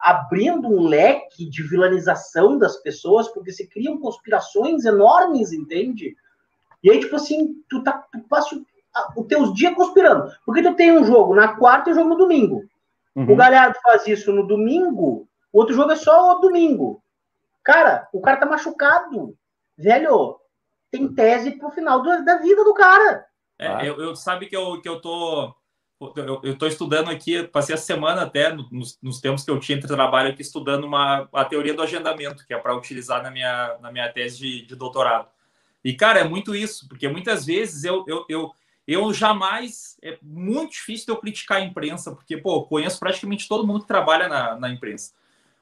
[0.00, 6.16] abrindo um leque de vilanização das pessoas, porque se criam conspirações enormes, entende?
[6.82, 8.58] E aí, tipo assim, tu, tá, tu passa
[9.16, 10.32] os teus dias conspirando.
[10.44, 12.64] Porque tu tem um jogo na quarta e um jogo no domingo.
[13.14, 13.30] Uhum.
[13.30, 17.02] O Galhardo faz isso no domingo, o outro jogo é só o domingo.
[17.70, 19.38] Cara, o cara tá machucado.
[19.78, 20.40] Velho,
[20.90, 23.24] tem tese pro final do, da vida do cara.
[23.56, 25.54] É, eu, eu, sabe que eu, que eu tô.
[26.16, 29.78] Eu, eu tô estudando aqui, passei a semana até, nos, nos tempos que eu tinha
[29.78, 33.78] entre trabalho aqui, estudando uma, a teoria do agendamento, que é para utilizar na minha,
[33.80, 35.28] na minha tese de, de, doutorado.
[35.84, 38.50] E, cara, é muito isso, porque muitas vezes eu, eu, eu,
[38.84, 39.96] eu jamais.
[40.02, 44.26] É muito difícil eu criticar a imprensa, porque, pô, conheço praticamente todo mundo que trabalha
[44.26, 45.12] na, na imprensa.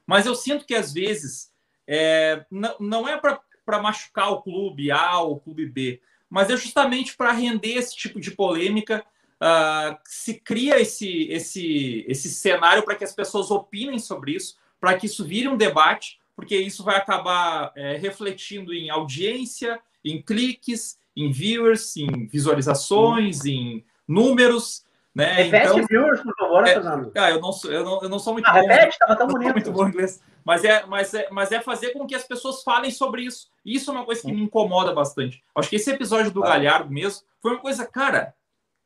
[0.07, 1.51] Mas eu sinto que, às vezes,
[1.91, 5.99] é, não, não é para machucar o clube A ou o clube B,
[6.29, 9.03] mas é justamente para render esse tipo de polêmica.
[9.41, 14.95] Uh, se cria esse, esse, esse cenário para que as pessoas opinem sobre isso, para
[14.95, 20.99] que isso vire um debate, porque isso vai acabar é, refletindo em audiência, em cliques,
[21.17, 24.85] em viewers, em visualizações, em números.
[25.13, 25.25] Né?
[25.33, 27.11] Repete então, viewers, por favor, é, Fernando.
[27.15, 28.67] Ah, eu, não, eu, não, eu não sou muito ah, bom.
[28.67, 29.53] Repete, estava tão bonito.
[29.53, 30.21] muito bom inglês.
[30.45, 33.49] Mas é, mas, é, mas é fazer com que as pessoas falem sobre isso.
[33.65, 35.43] Isso é uma coisa que me incomoda bastante.
[35.55, 38.33] Acho que esse episódio do Galhardo mesmo foi uma coisa, cara,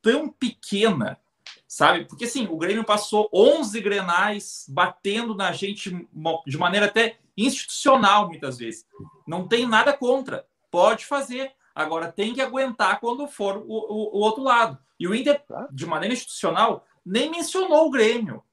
[0.02, 1.20] tão pequena,
[1.68, 2.06] sabe?
[2.06, 6.08] Porque assim, o Grêmio passou 11 grenais batendo na gente
[6.46, 8.86] de maneira até institucional, muitas vezes.
[9.28, 10.46] Não tem nada contra.
[10.72, 11.52] Pode fazer.
[11.76, 14.78] Agora tem que aguentar quando for o, o, o outro lado.
[15.00, 18.44] E o Inter, de maneira institucional, nem mencionou o Grêmio.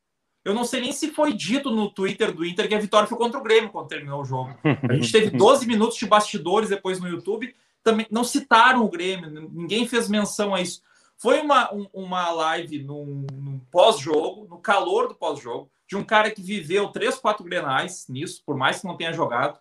[0.44, 3.18] Eu não sei nem se foi dito no Twitter do Inter que a vitória foi
[3.18, 4.56] contra o Grêmio quando terminou o jogo.
[4.64, 9.30] A gente teve 12 minutos de bastidores depois no YouTube, também não citaram o Grêmio,
[9.52, 10.83] ninguém fez menção a isso.
[11.18, 16.30] Foi uma, um, uma live num, num pós-jogo, no calor do pós-jogo, de um cara
[16.30, 19.59] que viveu três, quatro grenais nisso, por mais que não tenha jogado.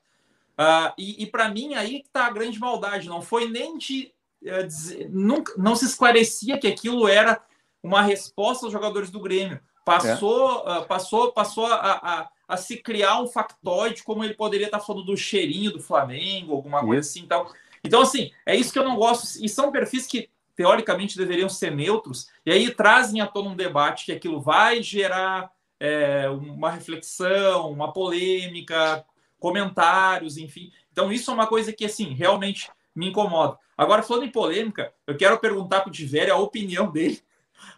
[0.59, 3.07] Uh, e, e para mim, aí está a grande maldade.
[3.07, 4.11] Não foi nem de.
[4.43, 7.41] Uh, dizer, nunca, não se esclarecia que aquilo era
[7.81, 9.61] uma resposta aos jogadores do Grêmio.
[9.85, 10.79] Passou, é.
[10.79, 15.05] uh, passou, passou a, a, a, se criar um factoide, como ele poderia estar falando
[15.05, 17.21] do cheirinho do Flamengo, alguma coisa assim.
[17.21, 17.47] Então,
[17.81, 19.43] então, assim, é isso que eu não gosto.
[19.43, 24.05] E são perfis que, teoricamente, deveriam ser neutros, e aí trazem à tona um debate
[24.05, 29.05] que aquilo vai gerar é, uma reflexão, uma polêmica,
[29.39, 30.71] comentários, enfim.
[30.91, 33.57] Então, isso é uma coisa que, assim, realmente me incomoda.
[33.77, 37.21] Agora, falando em polêmica, eu quero perguntar para o Diverio a opinião dele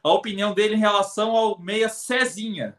[0.03, 2.75] a opinião dele em relação ao meia Cezinha.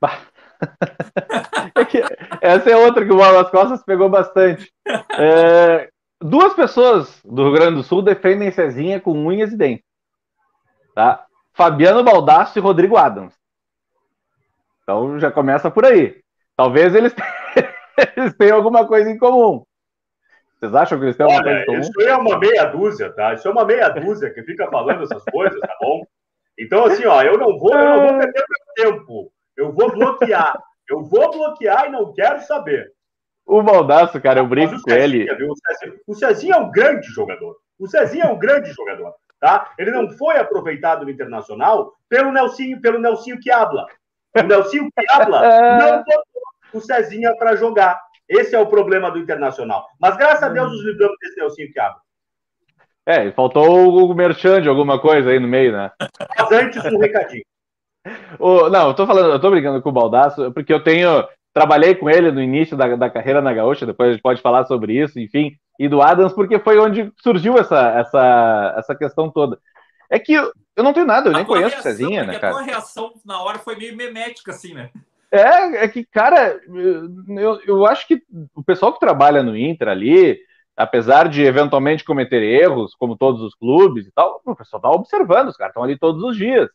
[2.40, 4.72] Essa é outra que o Bola Costas pegou bastante.
[5.18, 9.84] É, duas pessoas do Rio Grande do Sul defendem Cezinha com unhas e dentes.
[10.94, 11.26] Tá?
[11.52, 13.34] Fabiano Baldasso e Rodrigo Adams.
[14.82, 16.22] Então já começa por aí.
[16.56, 17.14] Talvez eles,
[18.16, 19.64] eles tenham alguma coisa em comum.
[20.58, 21.80] Vocês acham que eles têm alguma Olha, coisa em comum?
[21.80, 23.34] Isso é uma meia dúzia, tá?
[23.34, 26.02] Isso é uma meia dúzia que fica falando essas coisas, tá bom?
[26.58, 29.32] Então, assim, ó, eu não vou, eu não vou perder meu tempo.
[29.56, 30.58] Eu vou bloquear.
[30.88, 32.92] Eu vou bloquear e não quero saber.
[33.46, 35.24] O Baldaço, cara, eu brinco com ele.
[35.30, 37.56] O Cezinha, o Cezinha é um grande jogador.
[37.78, 39.72] O Cezinha é um grande jogador, tá?
[39.78, 43.86] Ele não foi aproveitado no Internacional pelo Nelsinho, pelo Nelsinho que habla.
[44.36, 45.40] O Nelsinho que habla
[45.78, 46.33] não botou
[46.78, 48.00] o Cezinha para jogar.
[48.28, 49.86] Esse é o problema do Internacional.
[50.00, 52.00] Mas graças a Deus nos livramos desse Nelsinho que habla.
[53.06, 55.90] É, faltou o merchan de alguma coisa aí no meio, né?
[56.38, 57.44] Mas antes um recadinho.
[58.38, 61.26] o, não, eu tô falando, eu tô brincando com o Baldaço, porque eu tenho.
[61.52, 64.64] Trabalhei com ele no início da, da carreira na Gaúcha, depois a gente pode falar
[64.64, 69.56] sobre isso, enfim, e do Adams, porque foi onde surgiu essa, essa, essa questão toda.
[70.10, 72.40] É que eu, eu não tenho nada, eu a nem conheço reação, o Cezinha, né,
[72.40, 72.54] cara?
[72.54, 74.90] A tua reação na hora foi meio memética, assim, né?
[75.34, 76.60] É, é que, cara,
[77.28, 78.22] eu, eu acho que
[78.54, 80.38] o pessoal que trabalha no Inter ali,
[80.76, 85.48] apesar de eventualmente cometer erros, como todos os clubes e tal, o pessoal tá observando,
[85.48, 86.68] os caras estão ali todos os dias.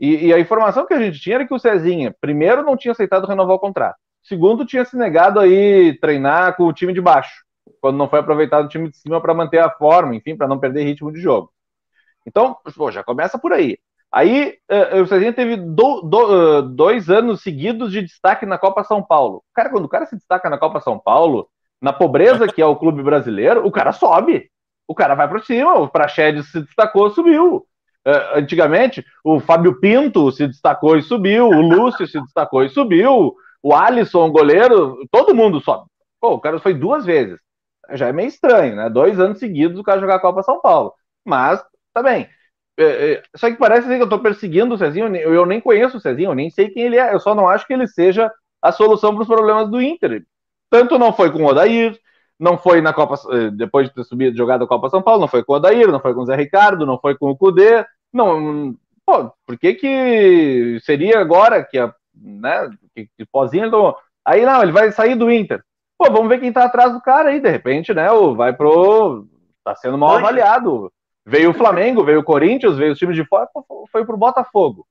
[0.00, 2.92] E, e, a informação que a gente tinha era que o Cezinha, primeiro, não tinha
[2.92, 3.98] aceitado renovar o contrato.
[4.22, 7.44] Segundo, tinha se negado aí treinar com o time de baixo,
[7.82, 10.58] quando não foi aproveitado o time de cima para manter a forma, enfim, para não
[10.58, 11.52] perder ritmo de jogo.
[12.26, 13.78] Então, pô, já começa por aí.
[14.12, 18.82] Aí uh, o Cezinha teve do, do, uh, dois anos seguidos de destaque na Copa
[18.82, 19.42] São Paulo.
[19.54, 21.48] Cara, quando o cara se destaca na Copa São Paulo,
[21.80, 24.50] na pobreza que é o clube brasileiro, o cara sobe.
[24.88, 25.78] O cara vai para cima.
[25.78, 27.64] O Praxedes se destacou, subiu.
[28.04, 31.46] Uh, antigamente, o Fábio Pinto se destacou e subiu.
[31.46, 33.34] O Lúcio se destacou e subiu.
[33.62, 35.84] O Alisson, goleiro, todo mundo sobe.
[36.20, 37.38] Pô, o cara foi duas vezes.
[37.92, 38.90] Já é meio estranho, né?
[38.90, 40.92] Dois anos seguidos o cara jogar a Copa São Paulo.
[41.24, 41.62] Mas,
[41.94, 42.28] tá bem
[42.82, 45.60] é, é, só que parece assim, que eu tô perseguindo o Cezinho, eu, eu nem
[45.60, 47.86] conheço o Cezinho, eu nem sei quem ele é, eu só não acho que ele
[47.86, 50.24] seja a solução para os problemas do Inter.
[50.70, 51.98] Tanto não foi com o Odair,
[52.38, 55.28] não foi na Copa, eh, depois de ter subido, jogado a Copa São Paulo, não
[55.28, 57.84] foi com o Odair, não foi com o Zé Ricardo, não foi com o Cudê,
[58.12, 63.70] não, pô, por que que seria agora que a, né, que, que pozinho,
[64.24, 65.62] aí não, ele vai sair do Inter.
[65.98, 69.26] Pô, vamos ver quem tá atrás do cara aí, de repente, né, o vai pro,
[69.62, 70.90] tá sendo mal avaliado,
[71.30, 73.48] Veio o Flamengo, veio o Corinthians, veio os times de fora,
[73.92, 74.84] foi pro Botafogo.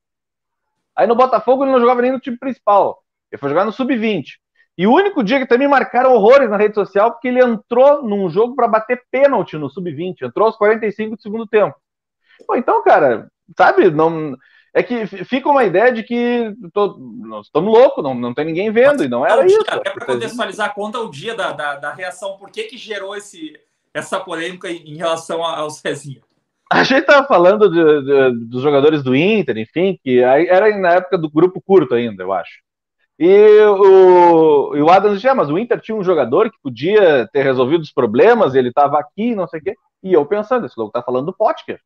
[0.95, 3.03] Aí no Botafogo ele não jogava nem no time principal.
[3.29, 4.23] Ele foi jogar no sub-20.
[4.77, 8.29] E o único dia que também marcaram horrores na rede social, porque ele entrou num
[8.29, 10.21] jogo para bater pênalti no sub-20.
[10.21, 11.75] Entrou aos 45 do segundo tempo.
[12.47, 14.37] Pô, então, cara, sabe, não.
[14.73, 18.71] É que fica uma ideia de que tô, nós estamos loucos, não, não tem ninguém
[18.71, 19.65] vendo, e não era isso.
[19.67, 23.59] Até para contextualizar, conta o dia da, da, da reação, por que, que gerou esse,
[23.93, 26.21] essa polêmica em relação ao Cezinha?
[26.71, 31.17] A gente estava falando de, de, dos jogadores do Inter, enfim, que era na época
[31.17, 32.59] do grupo curto ainda, eu acho.
[33.17, 37.27] E o, e o Adams disse, ah, mas o Inter tinha um jogador que podia
[37.33, 39.75] ter resolvido os problemas, ele estava aqui, não sei o quê.
[40.01, 41.79] E eu pensando, esse louco tá falando do Potker.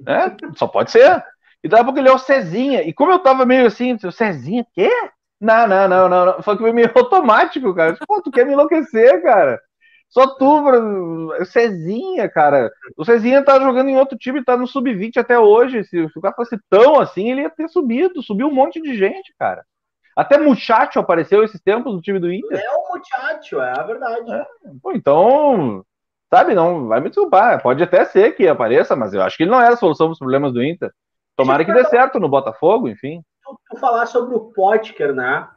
[0.00, 0.34] Né?
[0.56, 1.22] Só pode ser.
[1.62, 2.82] E a pouco ele é o Cezinha.
[2.82, 4.90] E como eu tava meio assim, o Cezinha, quê?
[5.40, 6.42] Não, não, não, não, não.
[6.42, 7.96] Foi meio automático, cara.
[8.06, 9.60] Pô, tu quer me enlouquecer, cara?
[10.14, 12.70] Só tu, Cezinha, cara.
[12.96, 15.82] O Cezinha tá jogando em outro time, tá no sub-20 até hoje.
[15.82, 18.22] Se, se, o cara fosse tão assim, ele ia ter subido.
[18.22, 19.64] Subiu um monte de gente, cara.
[20.16, 22.60] Até Muchacho apareceu esses tempos no time do Inter.
[22.60, 24.32] É o Muchacho, é a verdade.
[24.32, 24.46] É.
[24.80, 25.84] Pô, então,
[26.32, 27.60] sabe, não vai me desculpar.
[27.60, 30.18] Pode até ser que apareça, mas eu acho que ele não era a solução dos
[30.20, 30.92] problemas do Inter.
[31.36, 33.20] Tomara que dê certo no Botafogo, enfim.
[33.68, 35.48] Tu falar sobre o Potker, né?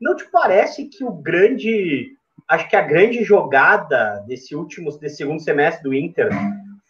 [0.00, 2.17] Não te parece que o grande
[2.48, 6.30] acho que a grande jogada desse último, desse segundo semestre do Inter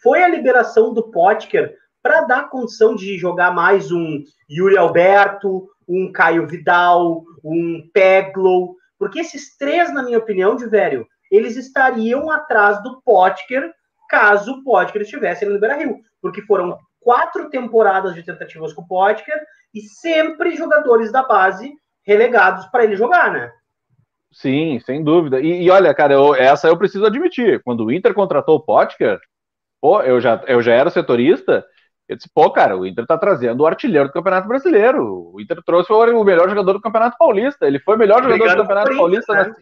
[0.01, 6.11] foi a liberação do Potker para dar condição de jogar mais um Yuri Alberto, um
[6.11, 12.81] Caio Vidal, um Peglow, porque esses três, na minha opinião, de velho, eles estariam atrás
[12.81, 13.71] do Potker
[14.09, 19.39] caso o Potker estivesse no Beira-Rio, porque foram quatro temporadas de tentativas com o Potker
[19.73, 23.51] e sempre jogadores da base relegados para ele jogar, né?
[24.31, 25.39] Sim, sem dúvida.
[25.39, 27.61] E, e olha, cara, eu, essa eu preciso admitir.
[27.63, 29.19] Quando o Inter contratou o Potker,
[29.81, 31.65] pô, eu já, eu já era setorista,
[32.07, 35.31] eu disse, pô, cara, o Inter tá trazendo o artilheiro do Campeonato Brasileiro.
[35.33, 37.67] O Inter trouxe o, melhor jogador do Campeonato Paulista.
[37.67, 39.43] Ele foi o melhor Obrigado jogador do Campeonato Paulista né?
[39.43, 39.55] na,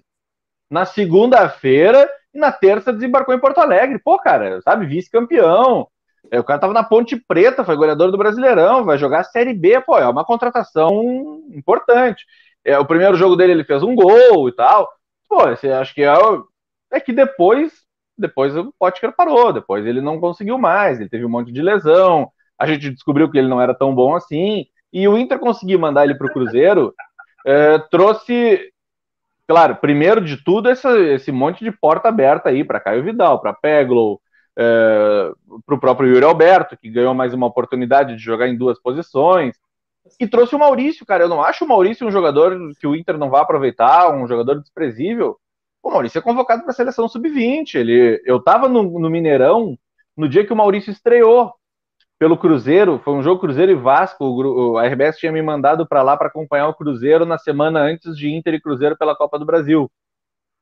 [0.80, 4.00] na segunda-feira e na terça desembarcou em Porto Alegre.
[4.00, 5.88] Pô, cara, sabe, vice-campeão.
[6.32, 9.54] É, o cara tava na Ponte Preta, foi goleador do Brasileirão, vai jogar a Série
[9.54, 12.26] B, pô, é uma contratação importante.
[12.68, 14.92] É, o primeiro jogo dele ele fez um gol e tal.
[15.30, 16.14] Pô, você acha que é,
[16.92, 17.72] é que depois,
[18.18, 22.30] depois o Potker parou, depois ele não conseguiu mais, ele teve um monte de lesão.
[22.60, 24.66] A gente descobriu que ele não era tão bom assim.
[24.92, 26.94] E o Inter conseguiu mandar ele para o Cruzeiro,
[27.46, 28.70] é, trouxe,
[29.48, 33.54] claro, primeiro de tudo, esse, esse monte de porta aberta aí para Caio Vidal, para
[33.54, 34.20] Peglow,
[34.58, 35.32] é,
[35.66, 39.56] para o próprio Yuri Alberto, que ganhou mais uma oportunidade de jogar em duas posições
[40.20, 41.24] e trouxe o Maurício, cara.
[41.24, 44.60] Eu não acho o Maurício um jogador que o Inter não vai aproveitar, um jogador
[44.60, 45.38] desprezível.
[45.84, 47.76] O Maurício é convocado para a seleção sub-20.
[47.76, 49.78] Ele, eu estava no, no, Mineirão
[50.16, 51.54] no dia que o Maurício estreou
[52.20, 53.00] pelo Cruzeiro.
[53.04, 54.26] Foi um jogo Cruzeiro e Vasco.
[54.26, 58.18] O, a RBS tinha me mandado para lá para acompanhar o Cruzeiro na semana antes
[58.18, 59.90] de Inter e Cruzeiro pela Copa do Brasil.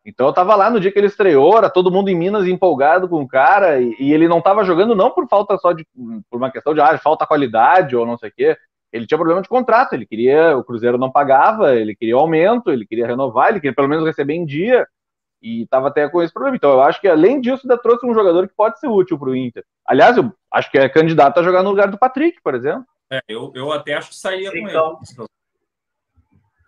[0.05, 3.09] Então eu estava lá no dia que ele estreou, era todo mundo em Minas empolgado
[3.09, 5.83] com o cara, e, e ele não estava jogando não por falta só de
[6.29, 8.55] por uma questão de ah, falta qualidade ou não sei o quê
[8.95, 12.85] ele tinha problema de contrato, ele queria, o Cruzeiro não pagava, ele queria aumento, ele
[12.85, 14.87] queria renovar, ele queria pelo menos receber em dia,
[15.41, 16.55] e estava até com esse problema.
[16.55, 19.29] Então, eu acho que além disso, ainda trouxe um jogador que pode ser útil para
[19.29, 19.65] o Inter.
[19.85, 22.85] Aliás, eu acho que é candidato a jogar no lugar do Patrick, por exemplo.
[23.11, 25.23] É, eu, eu até acho que sairia então, com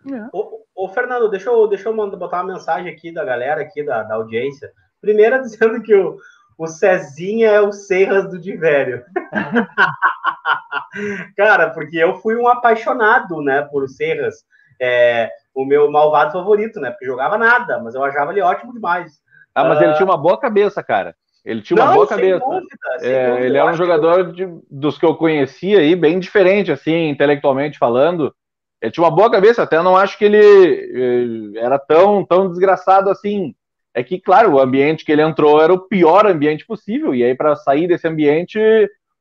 [0.06, 0.18] ele.
[0.18, 0.28] É.
[0.32, 3.82] Ô, ô, Fernando, deixa eu, deixa eu mandar, botar uma mensagem aqui da galera, aqui
[3.82, 4.70] da, da audiência.
[5.00, 6.18] Primeiro, dizendo que o,
[6.58, 9.04] o Cezinha é o Serras do Divério.
[11.36, 14.44] Cara, porque eu fui um apaixonado, né, por Serras.
[14.80, 16.90] É, o meu malvado favorito, né?
[16.90, 19.20] Porque jogava nada, mas eu achava ele ótimo demais.
[19.54, 19.84] Ah, mas uh...
[19.84, 21.14] ele tinha uma boa cabeça, cara.
[21.44, 22.44] Ele tinha uma Não, boa cabeça.
[22.44, 22.66] Dúvida,
[23.02, 24.32] é, dúvida, ele é um jogador que...
[24.32, 28.34] de, dos que eu conhecia aí, bem diferente, assim, intelectualmente falando.
[28.80, 33.10] Ele tinha uma boa cabeça, até não acho que ele eh, era tão, tão desgraçado
[33.10, 33.54] assim.
[33.98, 37.34] É que, claro, o ambiente que ele entrou era o pior ambiente possível, e aí
[37.34, 38.56] para sair desse ambiente,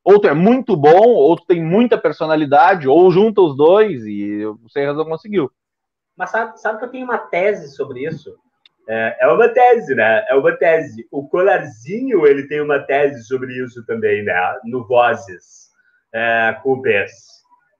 [0.03, 4.45] ou tu é muito bom, ou tu tem muita personalidade, ou junta os dois, e
[4.45, 5.49] o Serras não conseguiu.
[6.15, 8.35] Mas sabe, sabe que eu tenho uma tese sobre isso?
[8.87, 10.23] É, é, uma tese, né?
[10.29, 11.07] É uma tese.
[11.11, 14.59] O Colarzinho, ele tem uma tese sobre isso também, né?
[14.63, 15.71] No Vozes,
[16.13, 17.13] é, com o Bess.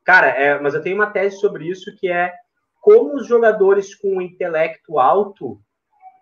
[0.04, 2.34] Cara, é, mas eu tenho uma tese sobre isso que é
[2.82, 5.60] como os jogadores com intelecto alto,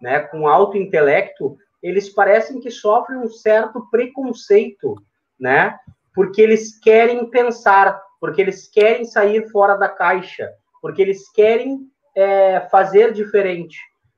[0.02, 4.96] né, com alto intelecto, eles parecem que sofrem um certo preconceito,
[5.40, 5.78] né?
[6.14, 12.62] Porque eles querem pensar, porque eles querem sair fora da caixa, porque eles querem é,
[12.72, 13.78] fazer diferente.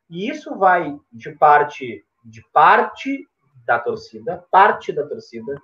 [0.10, 3.28] E isso vai de parte de parte
[3.66, 5.62] da torcida, parte da torcida,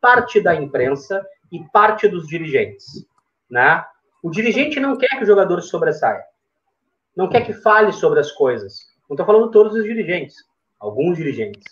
[0.00, 3.06] parte da imprensa e parte dos dirigentes,
[3.50, 3.84] né?
[4.22, 6.24] O dirigente não quer que o jogador sobressaia,
[7.14, 8.95] não quer que fale sobre as coisas.
[9.08, 10.36] Não estou falando todos os dirigentes,
[10.78, 11.64] alguns dirigentes.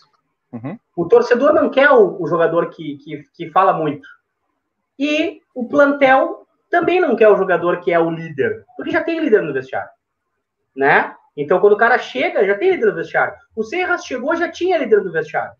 [0.51, 0.77] Uhum.
[0.95, 4.07] O torcedor não quer o, o jogador que, que, que fala muito.
[4.97, 9.19] E o plantel também não quer o jogador que é o líder, porque já tem
[9.19, 9.89] líder no vestiário
[10.75, 11.15] né?
[11.37, 13.35] Então, quando o cara chega, já tem líder do vestiário.
[13.55, 15.55] O Serras chegou, já tinha líder do vestiário.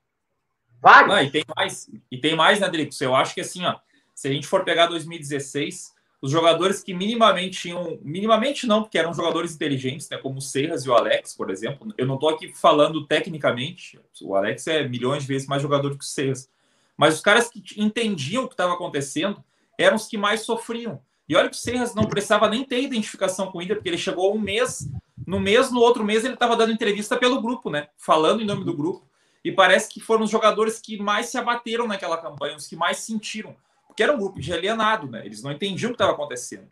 [0.81, 1.07] Vários.
[1.13, 2.99] Não, e tem mais, e tem mais, né, Dricos?
[3.01, 3.75] Eu acho que assim, ó,
[4.13, 5.94] se a gente for pegar 2016,
[6.25, 10.83] os jogadores que minimamente tinham, minimamente não, porque eram jogadores inteligentes, né, como o Serras
[10.83, 11.93] e o Alex, por exemplo.
[11.99, 15.99] Eu não estou aqui falando tecnicamente, o Alex é milhões de vezes mais jogador do
[15.99, 16.49] que o Serras.
[16.97, 19.43] Mas os caras que entendiam o que estava acontecendo
[19.77, 20.99] eram os que mais sofriam.
[21.29, 23.97] E olha que o Serras não precisava nem ter identificação com o Inter, porque ele
[23.97, 24.89] chegou um mês,
[25.27, 27.87] no mês, no outro mês, ele estava dando entrevista pelo grupo, né?
[27.97, 29.07] Falando em nome do grupo.
[29.43, 32.97] E parece que foram os jogadores que mais se abateram naquela campanha, os que mais
[32.97, 33.55] sentiram.
[33.95, 35.25] Porque era um grupo de alienado, né?
[35.25, 36.67] Eles não entendiam o que estava acontecendo.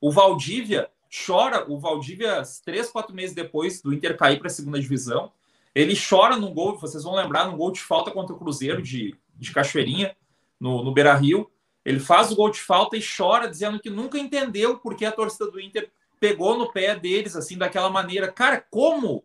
[0.00, 0.88] O Valdívia
[1.26, 5.32] chora, o Valdívia, três, quatro meses depois do Inter cair para a segunda divisão,
[5.74, 9.14] ele chora num gol, vocês vão lembrar, num gol de falta contra o Cruzeiro de,
[9.34, 10.16] de Cachoeirinha,
[10.60, 11.50] no, no Beira Rio
[11.88, 15.50] ele faz o gol de falta e chora, dizendo que nunca entendeu porque a torcida
[15.50, 18.30] do Inter pegou no pé deles, assim, daquela maneira.
[18.30, 19.24] Cara, como?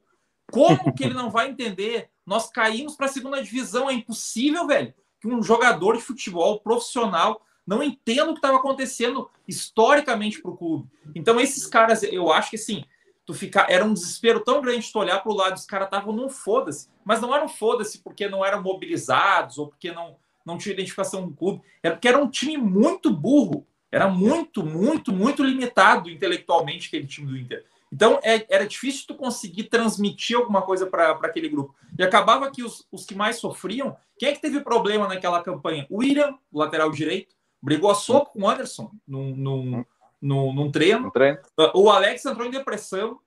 [0.49, 2.09] Como que ele não vai entender?
[2.25, 3.89] Nós caímos para a segunda divisão.
[3.89, 4.93] É impossível, velho,
[5.29, 10.57] que um jogador de futebol profissional não entenda o que estava acontecendo historicamente para o
[10.57, 10.89] clube.
[11.15, 12.83] Então, esses caras, eu acho que assim,
[13.25, 16.13] tu ficar, era um desespero tão grande tu olhar para o lado, os caras estavam
[16.13, 20.73] num foda-se, mas não eram foda-se porque não eram mobilizados ou porque não não tinha
[20.73, 21.61] identificação com o clube.
[21.81, 23.65] Era porque era um time muito burro.
[23.91, 27.63] Era muito, muito, muito limitado intelectualmente aquele time do Inter.
[27.93, 31.75] Então é, era difícil tu conseguir transmitir alguma coisa para aquele grupo.
[31.97, 33.95] E acabava que os, os que mais sofriam.
[34.17, 35.85] Quem é que teve problema naquela campanha?
[35.91, 39.85] O William, o lateral direito, brigou a soco com o Anderson num, num,
[40.19, 41.11] num, num treino.
[41.11, 41.37] treino.
[41.75, 43.19] O Alex entrou em depressão.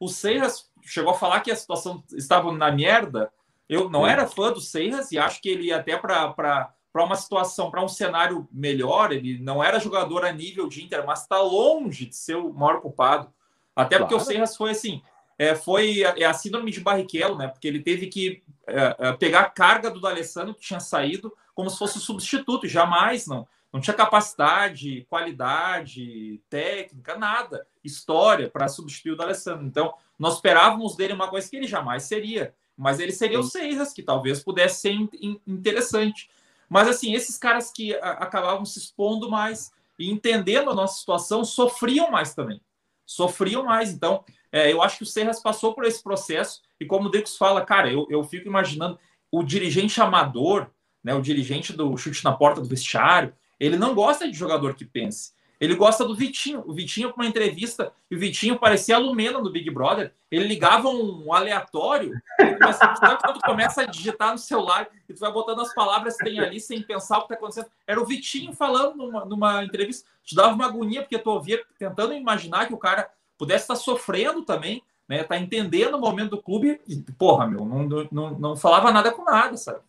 [0.00, 3.32] O Seiras chegou a falar que a situação estava na merda.
[3.68, 7.84] Eu não era fã do Seiras e acho que ele até para uma situação, para
[7.84, 12.16] um cenário melhor, ele não era jogador a nível de Inter, mas está longe de
[12.16, 13.32] ser o maior culpado.
[13.78, 14.10] Até claro.
[14.10, 15.00] porque o Seiras foi assim,
[15.38, 17.46] é, foi é a síndrome de Barrichello, né?
[17.46, 21.70] Porque ele teve que é, é, pegar a carga do D'Alessandro, que tinha saído, como
[21.70, 23.46] se fosse substituto, jamais não.
[23.72, 29.64] Não tinha capacidade, qualidade, técnica, nada, história para substituir o D'Alessandro.
[29.64, 32.52] Então, nós esperávamos dele uma coisa que ele jamais seria.
[32.76, 36.30] Mas ele seria o Seiras, que talvez pudesse ser in, interessante.
[36.68, 41.44] Mas, assim, esses caras que a, acabavam se expondo mais e entendendo a nossa situação,
[41.44, 42.60] sofriam mais também.
[43.08, 43.90] Sofriam mais.
[43.90, 46.60] Então, é, eu acho que o Serras passou por esse processo.
[46.78, 48.98] E como o Dricos fala, cara, eu, eu fico imaginando
[49.32, 50.70] o dirigente amador,
[51.02, 54.84] né, o dirigente do chute na porta do vestiário, ele não gosta de jogador que
[54.84, 55.32] pense.
[55.60, 56.62] Ele gosta do Vitinho.
[56.66, 60.12] O Vitinho, com uma entrevista, e o Vitinho parecia a Lumena do Big Brother.
[60.30, 65.60] Ele ligava um aleatório, começa, quando começa a digitar no celular e tu vai botando
[65.60, 67.66] as palavras que tem ali sem pensar o que está acontecendo.
[67.86, 70.08] Era o Vitinho falando numa, numa entrevista.
[70.22, 74.42] Te dava uma agonia, porque tu ouvia, tentando imaginar que o cara pudesse estar sofrendo
[74.42, 75.24] também, né?
[75.24, 79.24] Tá entendendo o momento do clube e, porra, meu, não, não, não falava nada com
[79.24, 79.80] nada, sabe?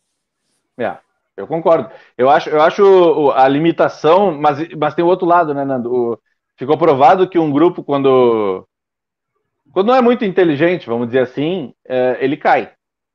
[0.78, 0.97] É.
[1.40, 1.90] Eu concordo.
[2.18, 5.90] Eu acho, eu acho a limitação, mas, mas tem o outro lado, né, Nando?
[5.90, 6.20] O,
[6.58, 8.68] ficou provado que um grupo, quando,
[9.72, 12.74] quando não é muito inteligente, vamos dizer assim, é, ele cai.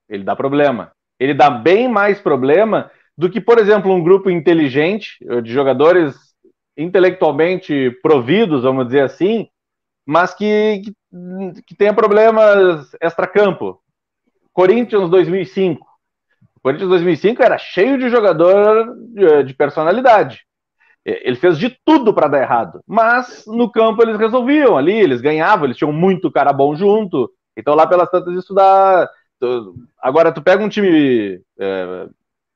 [0.09, 0.91] Ele dá problema.
[1.21, 6.17] Ele dá bem mais problema do que, por exemplo, um grupo inteligente, de jogadores
[6.79, 9.49] intelectualmente providos, vamos dizer assim,
[10.07, 13.83] mas que, que, que tenha problemas extracampo.
[14.51, 15.94] Corinthians 2005
[16.65, 18.97] Corinthians 2005 era cheio de jogador
[19.45, 20.41] de personalidade.
[21.05, 25.67] Ele fez de tudo para dar errado, mas no campo eles resolviam ali, eles ganhavam,
[25.67, 27.31] eles tinham muito cara bom junto.
[27.55, 29.07] Então lá pelas tantas isso dá.
[30.01, 32.07] Agora tu pega um time é,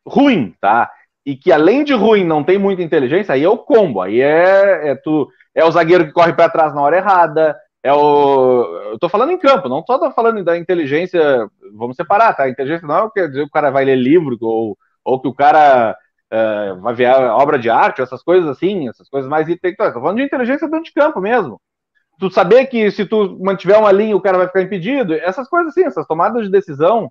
[0.06, 0.90] ruim, tá?
[1.26, 4.00] E que além de ruim não tem muita inteligência, aí é o combo.
[4.00, 7.93] Aí é, é tu é o zagueiro que corre para trás na hora errada, é
[7.93, 8.91] o.
[8.93, 11.49] Eu tô falando em campo, não tô falando da inteligência.
[11.74, 12.45] Vamos separar, tá?
[12.45, 15.29] A inteligência não é quer dizer que o cara vai ler livro ou, ou que
[15.29, 15.97] o cara
[16.31, 19.95] é, vai ver obra de arte, essas coisas assim, essas coisas mais intelectuais.
[19.95, 21.61] Tô falando de inteligência dentro de campo mesmo.
[22.18, 25.70] Tu saber que se tu mantiver uma linha o cara vai ficar impedido, essas coisas
[25.70, 27.11] assim, essas tomadas de decisão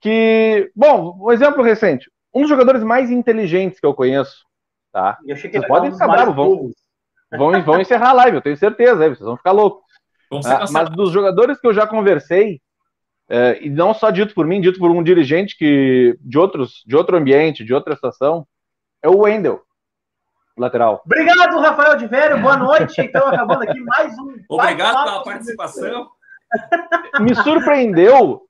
[0.00, 0.70] que.
[0.76, 2.10] Bom, um exemplo recente.
[2.34, 4.44] Um dos jogadores mais inteligentes que eu conheço,
[4.92, 5.16] tá?
[5.24, 6.70] Eu Vocês podem ficar bravos, vão,
[7.30, 9.84] vão, vão encerrar a live, eu tenho certeza, aí vocês vão ficar loucos.
[10.44, 12.60] Ah, mas dos jogadores que eu já conversei,
[13.28, 16.96] é, e não só dito por mim, dito por um dirigente que de outros, de
[16.96, 18.46] outro ambiente, de outra estação,
[19.02, 19.62] é o Wendel,
[20.56, 21.02] lateral.
[21.04, 22.40] Obrigado, Rafael de Velho.
[22.40, 23.00] Boa noite.
[23.04, 24.36] Então, acabando aqui mais um.
[24.48, 26.08] Obrigado pela participação.
[27.20, 28.42] Me surpreendeu.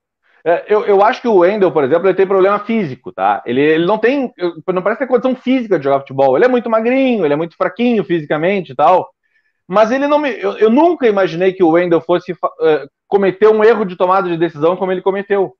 [0.46, 3.42] É, eu, eu acho que o Wendel, por exemplo, ele tem problema físico, tá?
[3.46, 4.32] Ele, ele não tem.
[4.72, 6.36] Não parece ter condição física de jogar futebol.
[6.36, 9.08] Ele é muito magrinho, ele é muito fraquinho fisicamente e tal.
[9.66, 10.30] Mas ele não me.
[10.30, 12.36] Eu, eu nunca imaginei que o Wendel fosse uh,
[13.06, 15.56] cometer um erro de tomada de decisão como ele cometeu.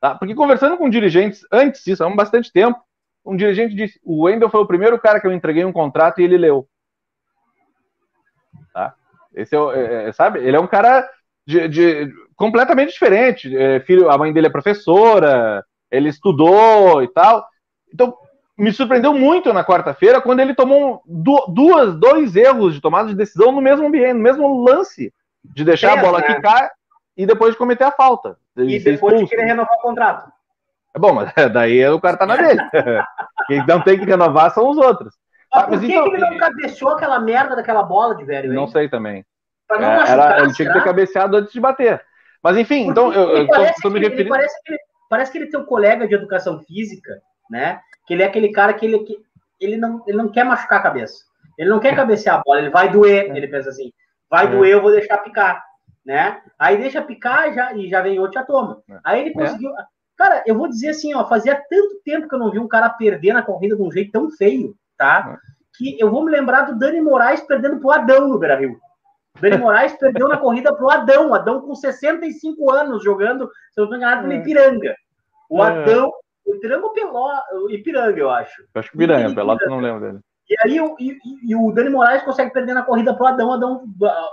[0.00, 0.14] Tá?
[0.14, 2.80] Porque conversando com dirigentes antes disso, há bastante tempo,
[3.24, 6.24] um dirigente disse: o Wendel foi o primeiro cara que eu entreguei um contrato e
[6.24, 6.68] ele leu.
[8.72, 8.94] Tá?
[9.34, 10.38] Esse é, é, é sabe?
[10.38, 11.08] Ele é um cara
[11.46, 13.54] de, de completamente diferente.
[13.54, 17.46] É, filho, a mãe dele é professora, ele estudou e tal.
[17.92, 18.16] Então,
[18.60, 23.50] me surpreendeu muito na quarta-feira quando ele tomou duas, dois erros de tomada de decisão
[23.50, 26.26] no mesmo ambiente, no mesmo lance, de deixar a bola né?
[26.26, 26.70] quicar
[27.16, 28.36] e depois de cometer a falta.
[28.54, 30.30] De e depois de querer renovar o contrato.
[30.94, 32.60] É bom, mas daí o cara tá na dele.
[33.48, 35.14] Quem não tem que renovar são os outros.
[35.54, 38.52] Mas, por que, então, que ele não cabeceou aquela merda daquela bola de velho?
[38.52, 39.24] Não sei também.
[39.70, 42.04] Não é, era, ele tinha que ter cabeceado antes de bater.
[42.42, 44.28] Mas enfim, Porque então eu, eu tô, tô, me referindo.
[44.28, 47.80] Parece que, ele, parece que ele tem um colega de educação física, né?
[48.10, 49.22] Que ele é aquele cara que ele, que
[49.60, 51.22] ele, não, ele não quer machucar a cabeça.
[51.56, 53.30] Ele não quer cabecear a bola, ele vai doer.
[53.36, 53.92] Ele pensa assim:
[54.28, 54.48] vai é.
[54.48, 55.64] doer, eu vou deixar picar.
[56.04, 56.42] Né?
[56.58, 58.82] Aí deixa picar já, e já vem outro já toma.
[58.90, 58.98] É.
[59.04, 59.70] Aí ele conseguiu.
[59.78, 59.84] É.
[60.16, 62.90] Cara, eu vou dizer assim: ó, fazia tanto tempo que eu não vi um cara
[62.90, 65.38] perder na corrida de um jeito tão feio, tá?
[65.38, 65.50] É.
[65.78, 68.76] Que eu vou me lembrar do Dani Moraes perdendo pro Adão no Beira Rio.
[69.40, 71.32] Dani Moraes perdeu na corrida pro Adão.
[71.32, 74.96] Adão com 65 anos jogando, se eu não estou enganado, no Ipiranga.
[75.48, 76.10] O Adão
[76.50, 77.30] o Ipiranga ou Peló,
[77.64, 78.62] o Ipiranga, eu acho.
[78.62, 80.20] Eu acho que Ipiranga, Pelota eu não lembro dele.
[80.48, 83.84] E aí o, e, e, o Dani Moraes consegue perder na corrida pro Adão, Adão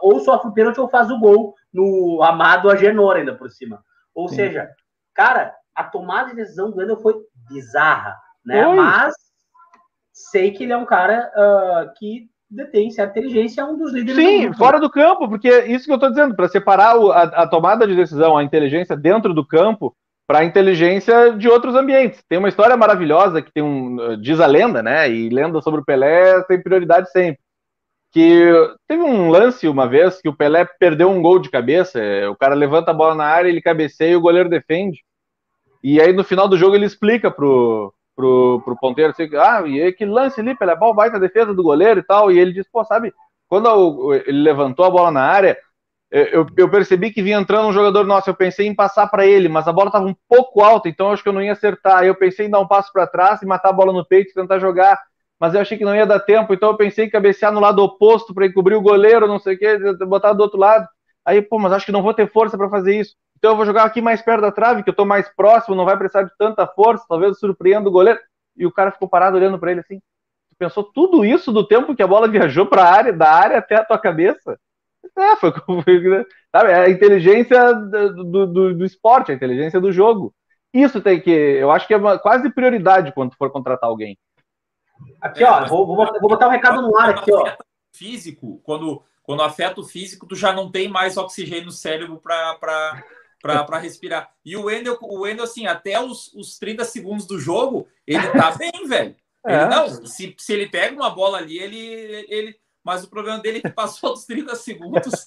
[0.02, 3.84] ou sofre o pênalti ou faz o gol no amado Agenor ainda por cima.
[4.16, 4.38] Ou Sim.
[4.38, 4.68] seja,
[5.14, 7.14] cara, a tomada de decisão do Wendel foi
[7.48, 8.68] bizarra, né?
[8.68, 8.76] Oi.
[8.76, 9.14] Mas
[10.12, 14.16] sei que ele é um cara uh, que detém certa inteligência, é um dos líderes
[14.16, 17.48] Sim, do fora do campo, porque isso que eu estou dizendo, para separar a, a
[17.48, 19.96] tomada de decisão, a inteligência dentro do campo,
[20.28, 22.22] para inteligência de outros ambientes.
[22.28, 25.10] Tem uma história maravilhosa que tem um diz a lenda, né?
[25.10, 27.40] E lenda sobre o Pelé tem prioridade sempre.
[28.12, 28.52] Que
[28.88, 32.00] teve um lance uma vez que o Pelé perdeu um gol de cabeça,
[32.30, 35.00] o cara levanta a bola na área, ele cabeceia e o goleiro defende.
[35.82, 39.80] E aí no final do jogo ele explica pro pro, pro ponteiro assim, ah, e
[39.80, 42.68] aí, que lance ali, Pelé, bom, baita defesa do goleiro e tal, e ele diz,
[42.68, 43.14] pô, sabe,
[43.48, 45.56] quando ele levantou a bola na área,
[46.10, 49.50] eu, eu, percebi que vinha entrando um jogador nosso, eu pensei em passar para ele,
[49.50, 52.04] mas a bola estava um pouco alta, então acho que eu não ia acertar.
[52.06, 54.34] Eu pensei em dar um passo para trás e matar a bola no peito e
[54.34, 54.98] tentar jogar,
[55.40, 57.84] mas eu achei que não ia dar tempo, então eu pensei em cabecear no lado
[57.84, 60.88] oposto para encobrir o goleiro, não sei o que, botar do outro lado.
[61.26, 63.16] Aí, pô, mas acho que não vou ter força para fazer isso.
[63.38, 65.86] Então eu vou jogar aqui mais perto da trave, que eu estou mais próximo, não
[65.86, 68.20] vai precisar de tanta força, talvez surpreenda o goleiro.
[68.56, 70.00] E o cara ficou parado olhando para ele assim.
[70.58, 73.76] pensou tudo isso do tempo que a bola viajou para a área, da área até
[73.76, 74.58] a tua cabeça?
[75.18, 75.52] É, foi,
[75.84, 80.34] foi sabe, é a inteligência do, do, do, esporte, a inteligência do jogo.
[80.74, 84.18] Isso tem que, eu acho que é uma, quase prioridade quando for contratar alguém.
[85.22, 87.56] Aqui, ó, vou, vou, vou botar um recado no ar aqui, ó.
[87.94, 93.80] Físico, quando, quando afeta o físico, tu já não tem mais oxigênio no cérebro para
[93.80, 94.30] respirar.
[94.46, 98.52] E o Wendel, o Wendel, assim, até os, os 30 segundos do jogo, ele tá
[98.56, 99.16] bem, velho.
[99.46, 99.68] Ele, é.
[99.68, 102.56] Não, se, se ele pega uma bola ali, ele, ele.
[102.88, 105.26] Mas o problema dele é que passou dos 30 segundos,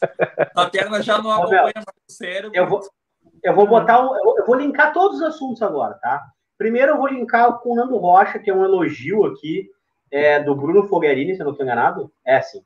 [0.56, 2.52] a perna já não acompanha mais o cérebro.
[2.54, 2.80] Eu vou,
[3.44, 6.24] eu vou botar um, eu vou linkar todos os assuntos agora, tá?
[6.56, 9.68] Primeiro eu vou linkar com o Nando Rocha, que é um elogio aqui
[10.10, 12.10] é, do Bruno Fogarini, se eu não estou enganado.
[12.24, 12.64] É assim.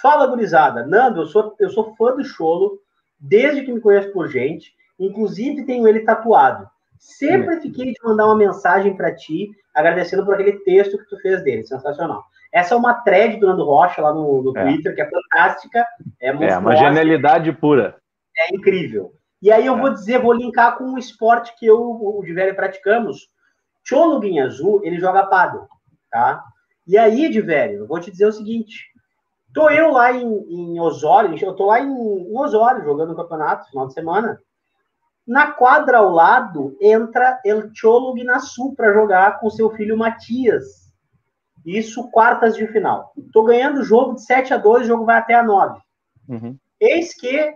[0.00, 0.86] Fala, gurizada.
[0.86, 2.78] Nando, eu sou, eu sou fã do Cholo,
[3.18, 4.72] desde que me conheço por gente.
[4.96, 6.68] Inclusive, tenho ele tatuado.
[7.00, 11.42] Sempre fiquei de mandar uma mensagem para ti, agradecendo por aquele texto que tu fez
[11.42, 11.66] dele.
[11.66, 12.29] Sensacional.
[12.52, 14.62] Essa é uma thread do Nando Rocha lá no, no é.
[14.62, 15.86] Twitter, que é fantástica.
[16.20, 17.96] É, é uma genialidade pura.
[18.36, 19.12] É incrível.
[19.40, 19.80] E aí eu é.
[19.80, 23.28] vou dizer, vou linkar com um esporte que eu, o Diverio praticamos.
[23.84, 25.66] Cholo Azul, ele joga paddle,
[26.10, 26.44] tá?
[26.86, 28.90] E aí, Diverio, eu vou te dizer o seguinte.
[29.54, 33.68] Tô eu lá em, em Osório, eu tô lá em, em Osório jogando o campeonato,
[33.68, 34.40] final de semana.
[35.26, 40.79] Na quadra ao lado entra El Cholo Guinaçu para jogar com seu filho Matias.
[41.64, 43.12] Isso quartas de final.
[43.32, 45.80] Tô ganhando o jogo de 7 a 2, o jogo vai até a 9.
[46.28, 46.56] Uhum.
[46.80, 47.54] Eis que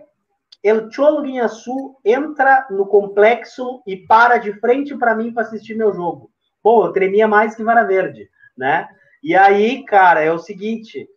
[0.63, 5.93] El Cholo Guinaçu entra no complexo e para de frente para mim para assistir meu
[5.93, 6.29] jogo.
[6.61, 8.87] Pô, eu tremia mais que Vara Verde, né?
[9.23, 11.07] E aí, cara, é o seguinte,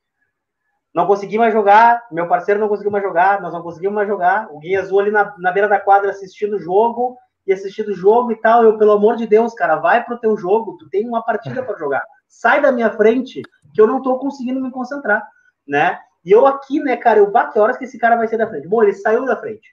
[0.94, 4.48] não consegui mais jogar, meu parceiro não conseguiu mais jogar, nós não conseguimos mais jogar.
[4.50, 7.16] O Guia Azul ali na, na beira da quadra assistindo o jogo
[7.46, 8.62] e assistindo o jogo e tal.
[8.62, 11.78] Eu, pelo amor de Deus, cara, vai pro teu jogo, tu tem uma partida para
[11.78, 12.02] jogar.
[12.28, 13.42] Sai da minha frente,
[13.74, 15.26] que eu não tô conseguindo me concentrar,
[15.66, 15.98] né?
[16.24, 18.68] E eu aqui, né, cara, eu bato horas que esse cara vai sair da frente.
[18.68, 19.68] Bom, ele saiu da frente,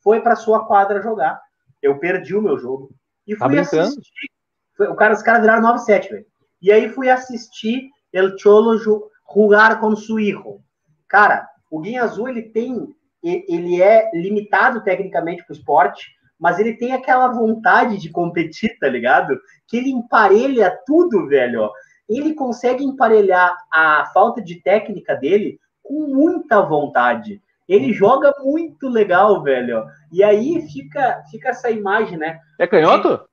[0.00, 1.40] foi para sua quadra jogar.
[1.82, 2.90] Eu perdi o meu jogo
[3.26, 4.30] e tá fui tá assistir.
[4.78, 6.26] O cara, os caras viraram 9-7, velho.
[6.60, 10.60] E aí fui assistir El Cholo jogar com su hijo.
[11.08, 16.06] Cara, o Guinha Azul ele tem, ele é limitado tecnicamente para o esporte,
[16.38, 19.38] mas ele tem aquela vontade de competir, tá ligado?
[19.66, 21.70] Que ele emparelha tudo, velho.
[22.08, 27.42] Ele consegue emparelhar a falta de técnica dele com muita vontade.
[27.68, 29.84] Ele joga muito legal, velho.
[30.12, 32.38] E aí fica, fica essa imagem, né?
[32.58, 33.26] É canhoto?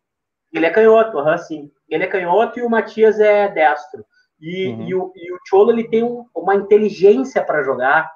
[0.51, 1.71] Ele é canhoto, uhum, sim.
[1.89, 4.03] Ele é canhoto e o Matias é destro.
[4.39, 4.87] E, uhum.
[4.87, 8.11] e, o, e o Cholo ele tem um, uma inteligência para jogar,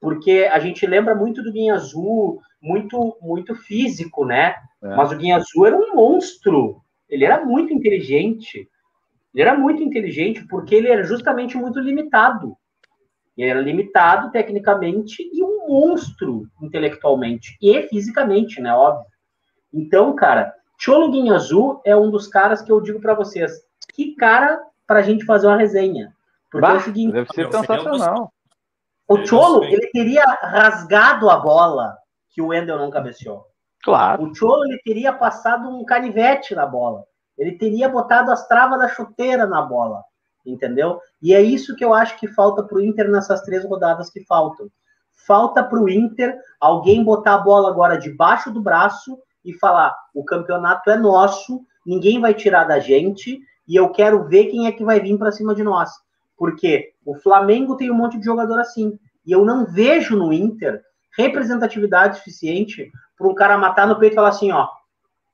[0.00, 4.54] porque a gente lembra muito do Guinha Azul, muito, muito físico, né?
[4.82, 4.96] É.
[4.96, 6.82] Mas o Guinha Azul era um monstro.
[7.08, 8.68] Ele era muito inteligente.
[9.38, 12.56] Ele era muito inteligente porque ele era justamente muito limitado.
[13.36, 18.74] Ele era limitado tecnicamente e um monstro intelectualmente e fisicamente, né?
[18.74, 19.06] Óbvio.
[19.72, 23.52] Então, cara, Cholo Guinha Azul é um dos caras que eu digo para vocês.
[23.94, 26.12] Que cara para a gente fazer uma resenha.
[26.50, 28.32] Porque bah, é o seguinte, deve ser sensacional.
[29.06, 31.96] O Cholo, ele teria rasgado a bola
[32.30, 33.46] que o Wendel não cabeceou.
[33.84, 34.24] Claro.
[34.24, 37.04] O Cholo, ele teria passado um canivete na bola.
[37.38, 40.02] Ele teria botado as travas da chuteira na bola.
[40.44, 41.00] Entendeu?
[41.22, 44.24] E é isso que eu acho que falta para o Inter nessas três rodadas que
[44.24, 44.68] faltam.
[45.26, 50.24] Falta para o Inter alguém botar a bola agora debaixo do braço e falar: o
[50.24, 54.84] campeonato é nosso, ninguém vai tirar da gente, e eu quero ver quem é que
[54.84, 55.90] vai vir para cima de nós.
[56.36, 58.98] Porque o Flamengo tem um monte de jogador assim.
[59.26, 60.82] E eu não vejo no Inter
[61.16, 64.68] representatividade suficiente para um cara matar no peito e falar assim: ó,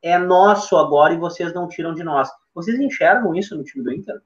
[0.05, 2.29] é nosso agora e vocês não tiram de nós.
[2.55, 4.21] Vocês enxergam isso no time do Inter?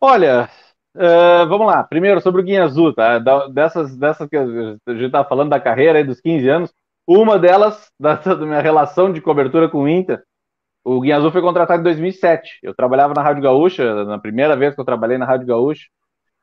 [0.00, 0.48] Olha,
[0.94, 1.82] uh, vamos lá.
[1.82, 3.18] Primeiro, sobre o Guinha Azul, tá?
[3.48, 4.44] Dessas, dessas que a
[4.92, 6.74] gente está falando da carreira aí dos 15 anos,
[7.04, 10.22] uma delas, da, da minha relação de cobertura com o Inter,
[10.84, 12.60] o Guinha Azul foi contratado em 2007.
[12.62, 15.88] Eu trabalhava na Rádio Gaúcha, na primeira vez que eu trabalhei na Rádio Gaúcha.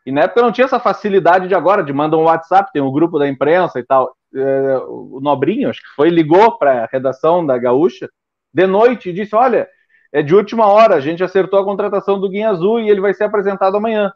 [0.06, 2.92] E na época não tinha essa facilidade de agora, de mandar um WhatsApp, tem um
[2.92, 4.14] grupo da imprensa e tal.
[4.36, 8.10] É, o Nobrinho, acho que foi, ligou para a redação da Gaúcha
[8.54, 9.68] de noite e disse: Olha,
[10.12, 13.14] é de última hora, a gente acertou a contratação do Guinha Azul e ele vai
[13.14, 14.12] ser apresentado amanhã.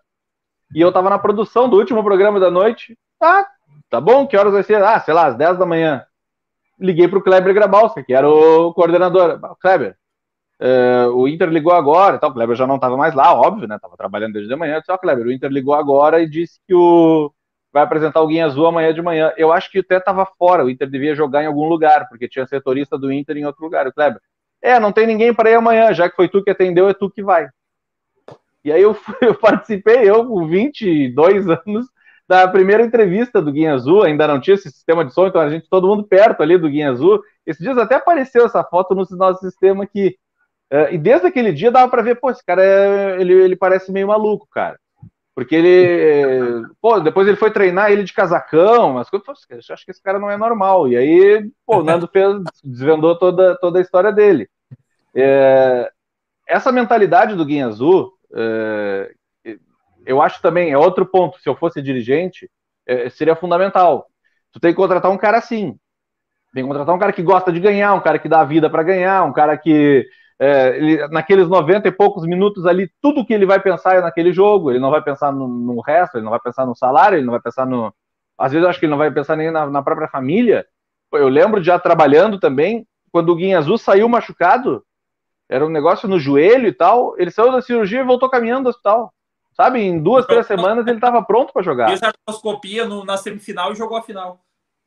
[0.74, 2.98] E eu estava na produção do último programa da noite.
[3.22, 3.46] Ah,
[3.90, 4.82] tá bom, que horas vai ser?
[4.84, 6.06] Ah, sei lá, às 10 da manhã.
[6.80, 9.40] Liguei para o Kleber Grabowska, que era o coordenador.
[9.60, 9.98] Kleber,
[10.62, 13.80] Uh, o Inter ligou agora, então, o Kleber já não estava mais lá, óbvio, né?
[13.82, 14.80] Tava trabalhando desde de manhã.
[14.86, 17.34] Só Kleber, o Inter ligou agora e disse que o
[17.72, 19.32] vai apresentar alguém azul amanhã de manhã.
[19.38, 22.46] Eu acho que até estava fora, o Inter devia jogar em algum lugar, porque tinha
[22.46, 23.88] setorista do Inter em outro lugar.
[23.88, 24.22] O Kleber,
[24.62, 27.10] é, não tem ninguém para ir amanhã, já que foi tu que atendeu, é tu
[27.10, 27.50] que vai.
[28.64, 31.88] E aí eu, fui, eu participei, eu com 22 anos,
[32.28, 35.50] da primeira entrevista do Guinha Azul, ainda não tinha esse sistema de som, então a
[35.50, 37.22] gente, todo mundo perto ali do Guinha Azul.
[37.46, 40.16] Esses dias até apareceu essa foto no nosso sistema aqui.
[40.72, 43.92] Uh, e desde aquele dia dava para ver, pô, esse cara é, ele, ele parece
[43.92, 44.80] meio maluco, cara.
[45.34, 46.68] Porque ele.
[46.82, 50.30] Pô, depois ele foi treinar ele de casacão, mas eu acho que esse cara não
[50.30, 50.88] é normal.
[50.88, 54.50] E aí, pô, o Nando fez, desvendou toda, toda a história dele.
[55.16, 55.90] É,
[56.48, 59.14] essa mentalidade do Guinha Azul, é,
[60.06, 61.40] eu acho também, é outro ponto.
[61.40, 62.50] Se eu fosse dirigente,
[62.86, 64.08] é, seria fundamental.
[64.52, 65.78] Tu tem que contratar um cara assim.
[66.54, 68.70] Tem que contratar um cara que gosta de ganhar, um cara que dá a vida
[68.70, 70.06] para ganhar, um cara que
[70.44, 74.34] é, ele, naqueles 90 e poucos minutos ali, tudo que ele vai pensar é naquele
[74.34, 77.26] jogo, ele não vai pensar no, no, resto, ele não vai pensar no salário, ele
[77.26, 77.94] não vai pensar no.
[78.40, 80.66] Às vezes eu acho que ele não vai pensar nem na, na própria família.
[81.14, 84.84] Eu lembro já trabalhando também, quando o Guinha Azul saiu machucado,
[85.48, 88.70] era um negócio no joelho e tal, ele saiu da cirurgia e voltou caminhando do
[88.70, 89.14] hospital.
[89.54, 91.90] Sabe, em duas, três semanas ele estava pronto para jogar.
[91.90, 94.40] Fez a artroscopia na semifinal e jogou a final.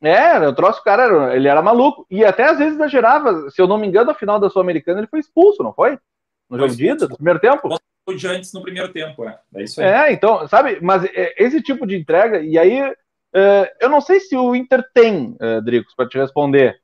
[0.07, 2.05] É, o troço, cara, ele era maluco.
[2.09, 3.49] E até às vezes exagerava.
[3.49, 5.97] Se eu não me engano, a final da Sul-Americana ele foi expulso, não foi?
[6.49, 7.75] No jogo de ida, no primeiro tempo?
[8.05, 9.39] Foi de antes no primeiro tempo, é.
[9.55, 9.87] É isso aí.
[9.87, 12.79] É, então, sabe, mas é, esse tipo de entrega, e aí,
[13.33, 16.79] é, eu não sei se o Inter tem, é, Dricos, para te responder,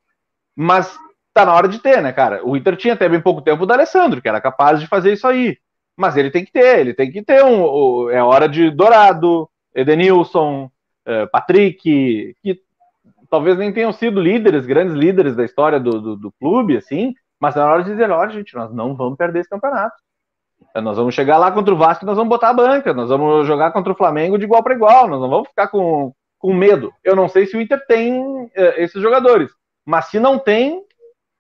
[0.55, 0.97] mas
[1.32, 2.43] tá na hora de ter, né, cara?
[2.43, 5.28] O Inter tinha até bem pouco tempo o D'Alessandro, que era capaz de fazer isso
[5.28, 5.57] aí.
[5.95, 8.09] Mas ele tem que ter, ele tem que ter um.
[8.09, 10.72] é hora de Dourado, Edenilson,
[11.32, 12.61] Patrick, que
[13.32, 17.55] talvez nem tenham sido líderes, grandes líderes da história do, do, do clube, assim, mas
[17.55, 19.95] na hora de dizer, olha, gente, nós não vamos perder esse campeonato.
[20.75, 23.71] Nós vamos chegar lá contra o Vasco, nós vamos botar a banca, nós vamos jogar
[23.71, 26.93] contra o Flamengo de igual para igual, nós não vamos ficar com, com medo.
[27.03, 29.49] Eu não sei se o Inter tem é, esses jogadores,
[29.86, 30.84] mas se não tem,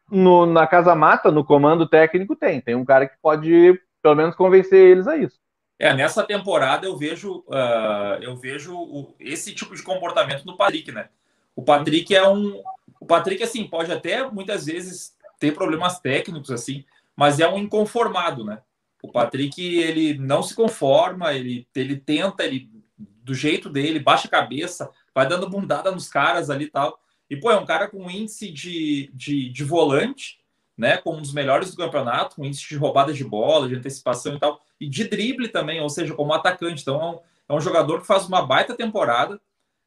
[0.09, 2.61] no, na Casa Mata, no comando técnico, tem.
[2.61, 5.39] Tem um cara que pode, pelo menos, convencer eles a isso.
[5.77, 10.91] É, nessa temporada eu vejo, uh, eu vejo o, esse tipo de comportamento no Patrick,
[10.91, 11.09] né?
[11.55, 12.61] O Patrick é um.
[12.99, 16.85] O Patrick, assim, pode até muitas vezes ter problemas técnicos, assim,
[17.15, 18.61] mas é um inconformado, né?
[19.01, 24.31] O Patrick, ele não se conforma, ele, ele tenta, ele do jeito dele, baixa a
[24.31, 26.99] cabeça, vai dando bundada nos caras ali e tal.
[27.29, 30.39] E, pô, é um cara com índice de, de, de volante,
[30.77, 30.97] né?
[30.97, 34.39] Como um dos melhores do campeonato, com índice de roubada de bola, de antecipação e
[34.39, 36.81] tal, e de drible também, ou seja, como atacante.
[36.81, 39.39] Então, é um, é um jogador que faz uma baita temporada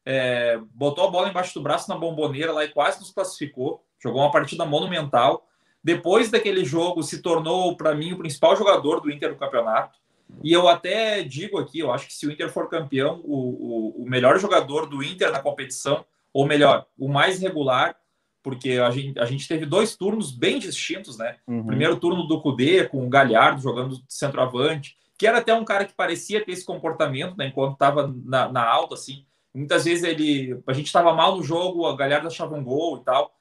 [0.05, 3.83] é, botou a bola embaixo do braço na bomboneira lá e quase nos classificou.
[4.01, 5.47] Jogou uma partida monumental.
[5.83, 9.97] Depois daquele jogo, se tornou, para mim, o principal jogador do Inter no campeonato.
[10.43, 14.03] E eu até digo aqui, eu acho que se o Inter for campeão, o, o,
[14.03, 17.95] o melhor jogador do Inter na competição, ou melhor, o mais regular,
[18.43, 21.37] porque a gente, a gente teve dois turnos bem distintos, né?
[21.47, 21.65] Uhum.
[21.65, 25.93] Primeiro turno do Cudê, com o Galhardo jogando centroavante, que era até um cara que
[25.93, 27.47] parecia ter esse comportamento, né?
[27.47, 29.25] Enquanto estava na, na alta, assim.
[29.55, 33.03] Muitas vezes ele, a gente estava mal no jogo, a galera achava um gol e
[33.05, 33.33] tal.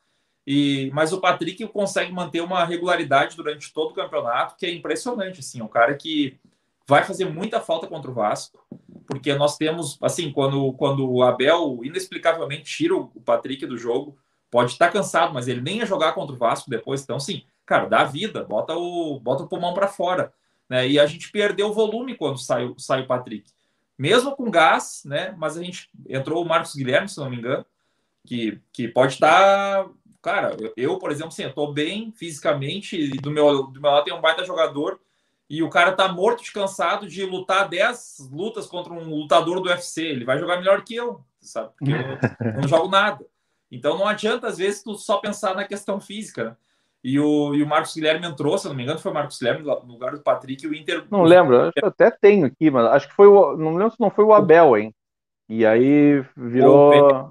[0.47, 5.41] E, mas o Patrick consegue manter uma regularidade durante todo o campeonato, que é impressionante.
[5.41, 6.39] Assim, um cara que
[6.87, 8.65] vai fazer muita falta contra o Vasco,
[9.07, 14.17] porque nós temos, assim, quando, quando o Abel inexplicavelmente tira o Patrick do jogo,
[14.51, 17.03] pode estar cansado, mas ele nem ia jogar contra o Vasco depois.
[17.03, 20.33] Então, sim, cara, dá vida, bota o, bota o pulmão para fora.
[20.69, 20.89] Né?
[20.91, 23.51] E a gente perdeu o volume quando sai, sai o Patrick
[23.99, 25.35] mesmo com gás, né?
[25.39, 27.65] Mas a gente entrou o Marcos Guilherme, se não me engano,
[28.27, 29.87] que, que pode estar.
[30.23, 34.05] Cara, eu, por exemplo, sim, eu tô bem fisicamente, e do meu, do meu lado
[34.05, 34.99] tem um baita jogador,
[35.49, 39.69] e o cara tá morto de cansado de lutar 10 lutas contra um lutador do
[39.69, 40.03] UFC.
[40.03, 41.71] Ele vai jogar melhor que eu, sabe?
[41.79, 43.25] Porque eu não jogo nada.
[43.71, 46.57] Então não adianta, às vezes, tu só pensar na questão física, né?
[47.05, 49.63] E o, e o Marcos Guilherme entrou, se não me engano, foi o Marcos Guilherme
[49.63, 51.05] no lugar do Patrick e o Inter.
[51.11, 53.55] Não lembro, eu até tenho aqui, mas acho que foi o.
[53.59, 54.95] Não lembro se não foi o Abel, hein?
[55.47, 57.31] E aí virou.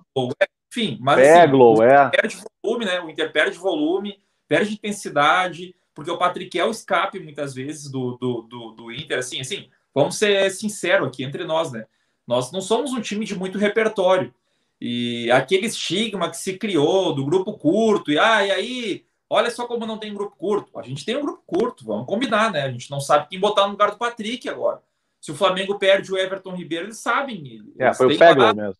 [0.71, 2.09] Enfim, mas Peglo, assim, é.
[2.09, 3.01] perde volume, né?
[3.01, 8.15] O Inter perde volume, perde intensidade, porque o Patrick é o escape muitas vezes do,
[8.17, 9.17] do, do, do Inter.
[9.17, 11.85] Assim, assim, vamos ser sinceros aqui entre nós, né?
[12.27, 14.31] Nós não somos um time de muito repertório.
[14.79, 19.65] E aquele estigma que se criou do grupo curto, e, ah, e aí Olha só
[19.65, 20.77] como não tem grupo curto.
[20.77, 22.61] A gente tem um grupo curto, vamos combinar, né?
[22.61, 24.83] A gente não sabe quem botar no lugar do Patrick agora.
[25.19, 27.47] Se o Flamengo perde o Everton Ribeiro, eles sabem.
[27.47, 28.77] Eles é, foi o Pego mesmo.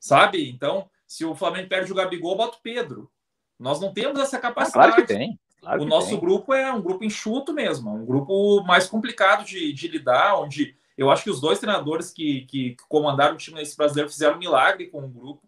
[0.00, 0.48] Sabe?
[0.48, 3.10] Então, se o Flamengo perde o Gabigol, bota o Pedro.
[3.58, 4.86] Nós não temos essa capacidade.
[4.88, 5.38] Ah, claro que tem.
[5.60, 6.20] Claro o nosso tem.
[6.20, 11.10] grupo é um grupo enxuto mesmo, um grupo mais complicado de, de lidar, onde eu
[11.10, 14.86] acho que os dois treinadores que, que comandaram o time nesse brasileiro fizeram um milagre
[14.86, 15.42] com o grupo.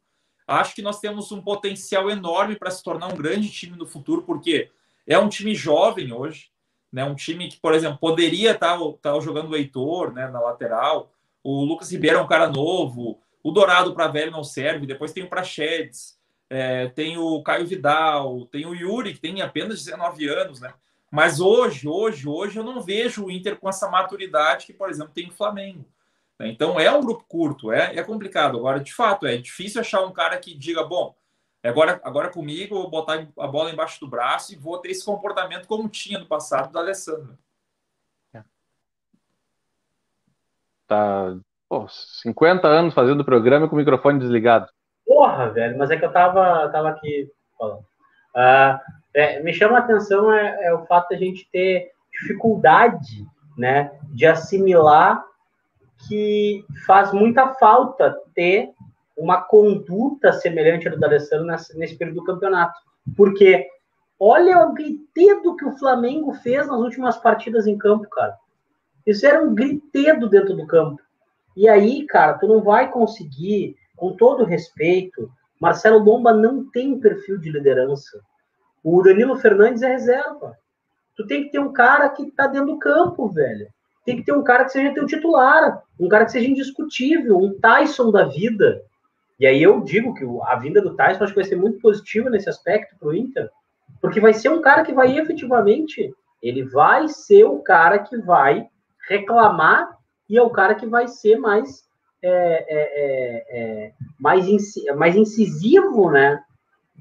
[0.46, 4.22] Acho que nós temos um potencial enorme para se tornar um grande time no futuro,
[4.22, 4.70] porque
[5.06, 6.50] é um time jovem hoje,
[6.92, 7.04] né?
[7.04, 11.12] Um time que, por exemplo, poderia estar tá, tá jogando o Heitor, né, na lateral.
[11.42, 13.20] O Lucas Ribeiro é um cara novo.
[13.42, 14.86] O Dourado para velho não serve.
[14.86, 16.18] Depois tem o Prachedes,
[16.48, 20.72] é, tem o Caio Vidal, tem o Yuri, que tem apenas 19 anos, né?
[21.10, 25.12] Mas hoje, hoje, hoje eu não vejo o Inter com essa maturidade que, por exemplo,
[25.14, 25.84] tem o Flamengo.
[26.38, 26.48] Né?
[26.48, 28.58] Então é um grupo curto, é, é complicado.
[28.58, 31.14] Agora, de fato, é difícil achar um cara que diga, bom,
[31.62, 35.04] agora, agora comigo, eu vou botar a bola embaixo do braço e vou ter esse
[35.04, 37.38] comportamento como tinha no passado do Alessandro.
[38.34, 38.42] É.
[40.86, 41.36] Tá,
[41.68, 44.68] pô, 50 anos fazendo programa com o microfone desligado.
[45.04, 47.86] Porra, velho, mas é que eu tava, tava aqui falando.
[48.34, 48.78] Uh,
[49.14, 53.24] é, me chama a atenção é, é, o fato da gente ter dificuldade,
[53.56, 55.24] né, de assimilar
[56.08, 58.70] que faz muita falta ter
[59.16, 62.78] uma conduta semelhante à do D'Alessandro nesse, período do campeonato.
[63.16, 63.66] Porque
[64.20, 68.36] olha o gritedo que o Flamengo fez nas últimas partidas em campo, cara.
[69.06, 71.00] Isso era um gritedo dentro do campo.
[71.56, 77.38] E aí, cara, tu não vai conseguir, com todo respeito, Marcelo Bomba não tem perfil
[77.38, 78.20] de liderança.
[78.84, 80.58] O Danilo Fernandes é reserva.
[81.16, 83.68] Tu tem que ter um cara que tá dentro do campo, velho
[84.06, 87.58] tem que ter um cara que seja teu titular, um cara que seja indiscutível, um
[87.58, 88.80] Tyson da vida.
[89.38, 92.30] E aí eu digo que a vinda do Tyson acho que vai ser muito positiva
[92.30, 93.50] nesse aspecto para o Inter,
[94.00, 98.68] porque vai ser um cara que vai efetivamente, ele vai ser o cara que vai
[99.08, 99.98] reclamar
[100.30, 101.84] e é o cara que vai ser mais
[102.22, 104.46] é, é, é, é mais,
[104.96, 106.40] mais incisivo, né?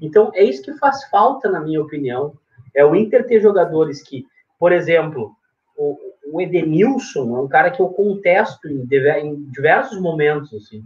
[0.02, 2.34] Então é isso que faz falta, na minha opinião,
[2.74, 4.26] é o Inter ter jogadores que,
[4.58, 5.35] por exemplo,
[5.76, 5.98] o,
[6.32, 8.86] o Edenilson é um cara que eu contesto em,
[9.22, 10.84] em diversos momentos, assim.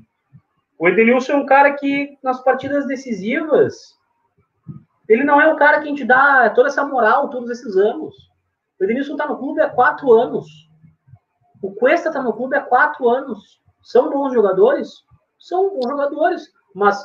[0.78, 3.94] O Edenilson é um cara que, nas partidas decisivas,
[5.08, 8.14] ele não é um cara que a gente dá toda essa moral todos esses anos.
[8.78, 10.46] O Edenilson está no clube há quatro anos.
[11.62, 13.60] O Cuesta está no clube há quatro anos.
[13.82, 15.04] São bons jogadores?
[15.38, 17.02] São bons jogadores, mas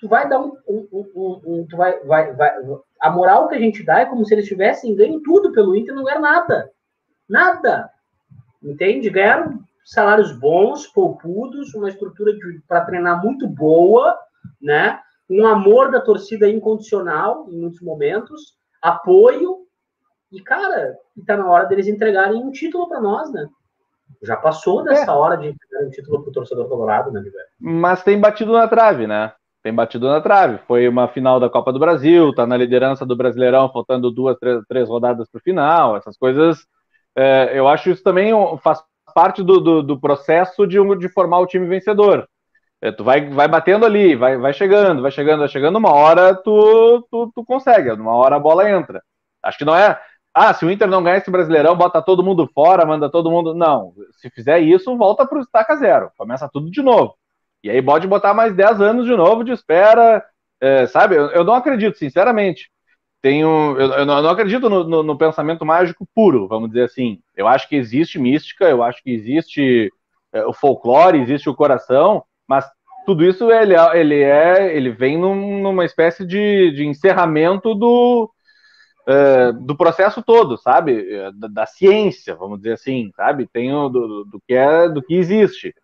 [0.00, 2.52] tu vai dar um, um, um, um tu vai, vai, vai,
[3.00, 5.94] a moral que a gente dá é como se eles tivessem ganho tudo pelo Inter,
[5.94, 6.70] não ganhar nada.
[7.28, 7.90] Nada.
[8.62, 9.10] Entende?
[9.10, 12.32] Ganharam salários bons, poupudos, uma estrutura
[12.66, 14.18] para treinar muito boa,
[14.60, 15.00] né?
[15.30, 19.58] Um amor da torcida incondicional em muitos momentos, apoio.
[20.32, 23.48] E, cara, está na hora deles entregarem um título para nós, né?
[24.22, 25.14] Já passou dessa é.
[25.14, 27.50] hora de entregar um título para o torcedor colorado, né, Guilherme?
[27.60, 29.32] Mas tem batido na trave, né?
[29.62, 30.58] Tem batido na trave.
[30.66, 34.62] Foi uma final da Copa do Brasil, tá na liderança do Brasileirão, faltando duas, três,
[34.68, 35.96] três rodadas para o final.
[35.96, 36.66] Essas coisas
[37.16, 38.82] é, eu acho isso também faz
[39.14, 42.28] parte do, do, do processo de, de formar o time vencedor.
[42.82, 46.34] É, tu vai, vai batendo ali, vai, vai chegando, vai chegando, vai chegando, uma hora
[46.34, 49.02] tu, tu, tu consegue, uma hora a bola entra.
[49.42, 49.98] Acho que não é,
[50.34, 53.54] ah, se o Inter não ganha esse Brasileirão, bota todo mundo fora, manda todo mundo.
[53.54, 57.14] Não, se fizer isso, volta para o estaca zero, começa tudo de novo.
[57.64, 60.22] E aí pode botar mais 10 anos de novo de espera,
[60.60, 61.16] é, sabe?
[61.16, 62.70] Eu, eu não acredito, sinceramente
[63.22, 67.20] tenho, eu, eu não acredito no, no, no, pensamento mágico puro, vamos dizer assim.
[67.36, 69.90] Eu acho que existe mística, eu acho que existe
[70.32, 72.64] é, o folclore, existe o coração, mas
[73.04, 78.30] tudo isso ele, ele é, ele vem num, numa espécie de, de encerramento do,
[79.06, 81.12] é, do processo todo, sabe?
[81.14, 83.46] É, da, da, ciência, vamos dizer assim, sabe?
[83.46, 85.74] Tem o do, do, que é, do que existe.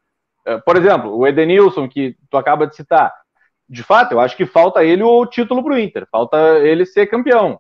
[0.45, 3.13] É, por exemplo, o Edenilson que tu acaba de citar
[3.73, 7.07] de fato, eu acho que falta ele o título para o Inter, falta ele ser
[7.07, 7.59] campeão.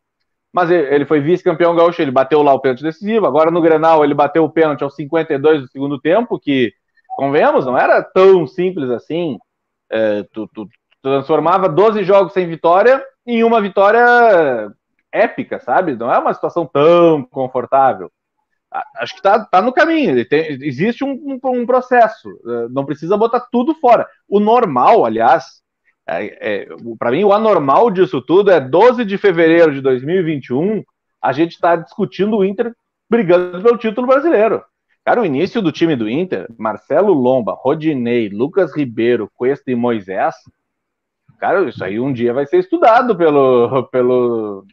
[0.53, 3.25] Mas ele foi vice-campeão gaúcho, ele bateu lá o pênalti decisivo.
[3.25, 6.71] Agora no Grenal ele bateu o pênalti aos 52 do segundo tempo, que,
[7.17, 9.39] convenhamos, não era tão simples assim.
[9.91, 10.69] É, tu, tu,
[11.01, 14.05] transformava 12 jogos sem vitória em uma vitória
[15.11, 15.97] épica, sabe?
[15.97, 18.13] Não é uma situação tão confortável.
[18.97, 20.27] Acho que está tá no caminho.
[20.29, 22.29] Tem, existe um, um, um, processo.
[22.29, 24.07] É, não precisa botar tudo fora.
[24.29, 25.62] O normal, aliás,
[26.09, 30.83] é, é, para mim, o anormal disso tudo é 12 de fevereiro de 2021,
[31.23, 32.75] a gente está discutindo o Inter
[33.09, 34.63] brigando pelo título brasileiro.
[35.05, 40.35] Cara, o início do time do Inter, Marcelo Lomba, Rodinei, Lucas Ribeiro, Cuesta e Moisés,
[41.41, 43.85] cara, isso aí um dia vai ser estudado pelo.
[43.89, 44.65] pelo...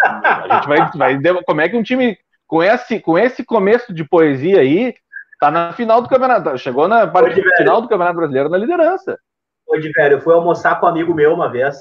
[0.00, 1.42] A gente vai, vai.
[1.44, 2.16] Como é que um time
[2.46, 4.94] com esse, com esse começo de poesia aí
[5.40, 6.56] tá na final do campeonato?
[6.56, 9.18] Chegou na parte final do Campeonato Brasileiro na liderança.
[9.66, 11.76] Hoje, velho, eu fui almoçar com um amigo meu uma vez,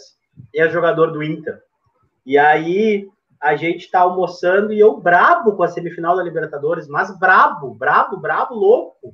[0.53, 1.61] e é jogador do Inter.
[2.25, 3.07] E aí
[3.39, 8.17] a gente tá almoçando e eu brabo com a semifinal da Libertadores, mas brabo, brabo,
[8.17, 9.13] brabo, louco.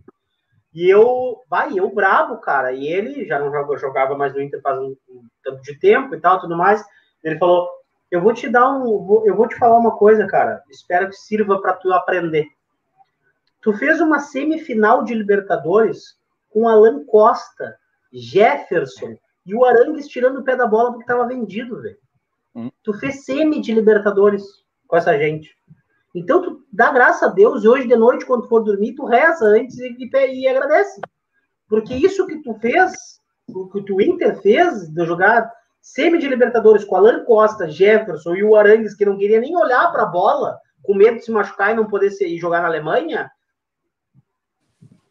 [0.72, 2.72] E eu, vai, eu brabo, cara.
[2.72, 6.14] E ele já não jogava, jogava mais no Inter faz um, um tanto de tempo
[6.14, 6.86] e tal, tudo mais.
[7.24, 7.68] Ele falou:
[8.12, 9.24] Eu vou te dar um.
[9.26, 10.62] Eu vou te falar uma coisa, cara.
[10.70, 12.48] Espero que sirva para tu aprender.
[13.62, 16.18] Tu fez uma semifinal de Libertadores
[16.52, 17.76] com Alan Costa,
[18.12, 21.98] Jefferson e o Arangues tirando o pé da bola porque estava vendido, velho.
[22.56, 22.72] Hum.
[22.84, 24.44] Tu fez semi de Libertadores
[24.88, 25.56] com essa gente.
[26.14, 29.46] Então tu dá graça a Deus e hoje de noite, quando for dormir, tu reza
[29.46, 31.00] antes e, e, e agradece.
[31.68, 35.52] Porque isso que tu fez, o que o Inter fez de jogar
[35.82, 39.92] semi de Libertadores com Alan Costa, Jefferson e o Arangues, que não queria nem olhar
[39.92, 42.68] para a bola, com medo de se machucar e não poder ser, e jogar na
[42.68, 43.32] Alemanha,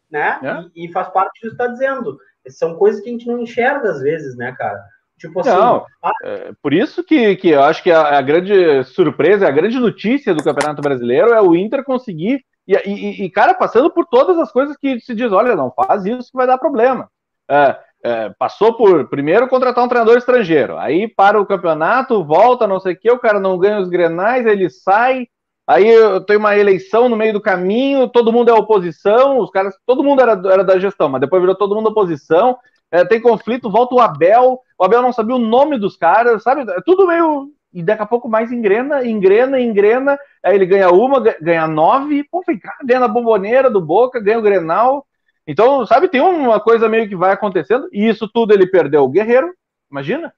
[0.09, 0.39] né?
[0.43, 0.69] É?
[0.75, 2.19] E, e, faz parte do que está dizendo.
[2.47, 4.81] São coisas que a gente não enxerga às vezes, né, cara?
[5.19, 5.49] Tipo assim.
[5.49, 9.51] Não, ah, é, por isso que, que eu acho que a, a, grande surpresa, a
[9.51, 12.41] grande notícia do Campeonato Brasileiro é o Inter conseguir.
[12.65, 16.05] E, e, e, cara, passando por todas as coisas que se diz, olha, não faz
[16.05, 17.09] isso que vai dar problema.
[17.49, 22.79] É, é, passou por primeiro contratar um treinador estrangeiro, aí para o campeonato, volta, não
[22.79, 25.27] sei o que, o cara não ganha os grenais, ele sai,
[25.69, 29.77] Aí eu tenho uma eleição no meio do caminho, todo mundo é oposição, os caras,
[29.85, 32.57] todo mundo era, era da gestão, mas depois virou todo mundo oposição.
[32.89, 36.61] É, tem conflito, volta o Abel, o Abel não sabia o nome dos caras, sabe?
[36.71, 37.51] É tudo meio.
[37.71, 40.17] E daqui a pouco mais engrena, engrena, engrena.
[40.43, 44.39] Aí ele ganha uma, ganha nove, pô, vem cá, ganha na bomboneira do Boca, ganha
[44.39, 45.05] o Grenal.
[45.45, 49.07] Então, sabe, tem uma coisa meio que vai acontecendo, e isso tudo ele perdeu o
[49.07, 49.53] Guerreiro,
[49.91, 50.33] imagina?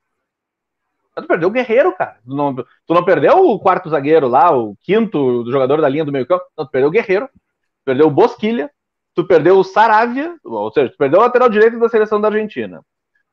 [1.15, 2.17] Tu perdeu o Guerreiro, cara.
[2.25, 6.11] Tu não, tu não perdeu o quarto zagueiro lá, o quinto jogador da linha do
[6.11, 6.45] meio campo.
[6.57, 7.27] Não, tu perdeu o Guerreiro.
[7.27, 8.71] Tu perdeu o Bosquilha.
[9.13, 10.35] Tu perdeu o Saravia.
[10.43, 12.81] Ou seja, tu perdeu o lateral direito da seleção da Argentina.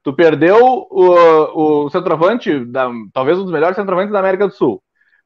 [0.02, 4.82] Tu perdeu o, o centroavante, da, talvez um dos melhores centroavantes da América do Sul.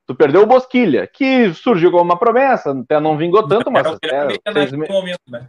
[0.06, 4.28] Tu perdeu o Bosquilha, que surgiu como uma promessa, até não vingou tanto, mas até,
[4.52, 4.88] seis, me...
[4.88, 5.48] momento, né?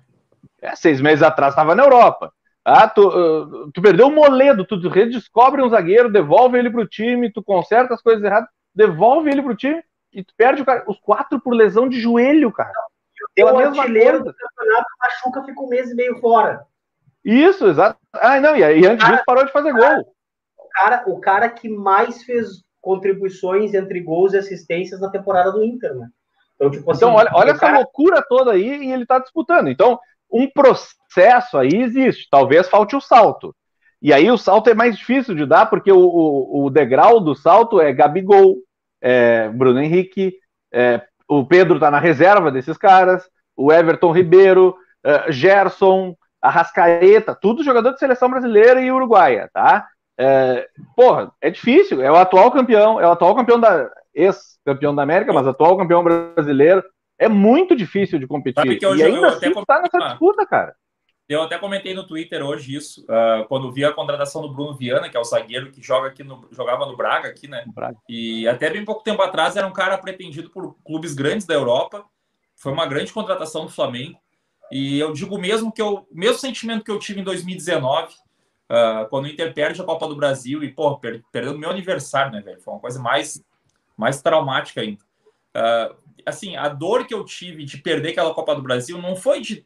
[0.61, 2.31] é, seis meses atrás estava na Europa.
[2.65, 7.31] Ah, tu, uh, tu perdeu o Moledo, tu redescobre um zagueiro, devolve ele pro time,
[7.31, 9.83] tu conserta as coisas erradas, devolve ele pro time
[10.13, 12.71] e tu perde o cara, os quatro por lesão de joelho, cara.
[13.35, 16.65] Deu o artilheiro do campeonato, machuca, fica um mês e meio fora.
[17.23, 17.99] Isso, exato.
[18.13, 20.15] Ah, não, e, aí antes disso parou de fazer cara, gol.
[20.57, 25.63] O cara, o cara que mais fez contribuições entre gols e assistências na temporada do
[25.63, 26.09] Inter, né?
[26.55, 27.77] Então, tipo assim, então olha, olha essa cara...
[27.77, 29.69] loucura toda aí e ele tá disputando.
[29.69, 29.99] Então,
[30.33, 33.55] um processo aí existe, talvez falte o salto.
[34.01, 37.35] E aí o salto é mais difícil de dar, porque o, o, o degrau do
[37.35, 38.57] salto é Gabigol,
[39.01, 40.33] é Bruno Henrique,
[40.73, 43.23] é, o Pedro tá na reserva desses caras,
[43.55, 44.75] o Everton Ribeiro,
[45.05, 49.87] é, Gerson, Arrascaeta, tudo jogador de seleção brasileira e uruguaia, tá?
[50.17, 55.01] É, porra, é difícil, é o atual campeão, é o atual campeão da ex-campeão da
[55.01, 56.83] América, mas atual campeão brasileiro.
[57.17, 58.81] É muito difícil de competir.
[58.81, 60.75] Eu, e ainda assim está nessa disputa, cara.
[61.27, 65.09] Eu até comentei no Twitter hoje isso, uh, quando vi a contratação do Bruno Viana,
[65.09, 67.63] que é o zagueiro que joga aqui no, jogava no Braga aqui, né?
[67.67, 67.97] Braga.
[68.09, 72.05] E até bem pouco tempo atrás era um cara pretendido por clubes grandes da Europa.
[72.55, 74.19] Foi uma grande contratação do Flamengo.
[74.69, 78.15] E eu digo mesmo que eu, o mesmo sentimento que eu tive em 2019, uh,
[78.69, 82.31] ah, quando o Inter perde a Copa do Brasil e, pô, per, perdeu meu aniversário,
[82.33, 82.59] né, velho?
[82.61, 83.41] Foi uma coisa mais,
[83.95, 85.01] mais traumática ainda.
[85.55, 85.95] Uh,
[86.25, 89.65] assim, a dor que eu tive de perder aquela Copa do Brasil não foi de.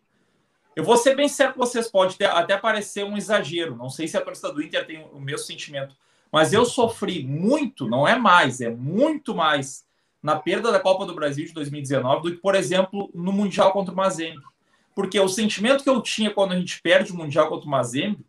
[0.76, 3.76] Eu vou ser bem certo que vocês podem ter, até parecer um exagero.
[3.76, 5.96] Não sei se a torcida do Inter tem o mesmo sentimento.
[6.32, 9.86] Mas eu sofri muito, não é mais, é muito mais
[10.22, 13.94] na perda da Copa do Brasil de 2019 do que, por exemplo, no Mundial contra
[13.94, 14.42] o Mazembe.
[14.94, 18.26] Porque o sentimento que eu tinha quando a gente perde o Mundial contra o Mazembe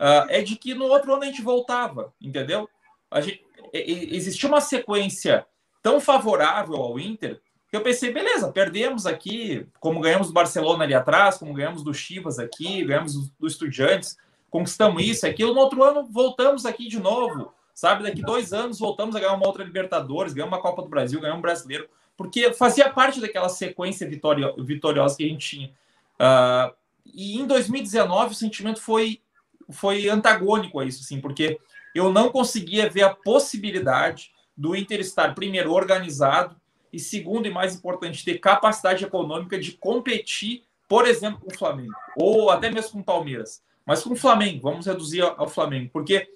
[0.00, 2.68] uh, é de que no outro ano a gente voltava, entendeu?
[3.10, 5.46] A gente, existia uma sequência
[5.82, 7.40] tão favorável ao Inter
[7.72, 12.38] eu pensei, beleza, perdemos aqui, como ganhamos do Barcelona ali atrás, como ganhamos do Chivas
[12.38, 14.18] aqui, ganhamos do Estudiantes,
[14.50, 15.54] conquistamos isso, aquilo.
[15.54, 18.02] No outro ano, voltamos aqui de novo, sabe?
[18.02, 21.38] Daqui dois anos, voltamos a ganhar uma outra Libertadores, ganhamos uma Copa do Brasil, ganhamos
[21.38, 25.68] um brasileiro, porque fazia parte daquela sequência vitória, vitoriosa que a gente tinha.
[26.20, 26.74] Uh,
[27.06, 29.22] e em 2019, o sentimento foi,
[29.70, 31.58] foi antagônico a isso, assim, porque
[31.94, 36.54] eu não conseguia ver a possibilidade do Inter estar, primeiro, organizado,
[36.92, 41.94] e segundo e mais importante, ter capacidade econômica de competir, por exemplo, com o Flamengo,
[42.16, 43.62] ou até mesmo com o Palmeiras.
[43.86, 46.28] Mas com o Flamengo, vamos reduzir ao Flamengo, porque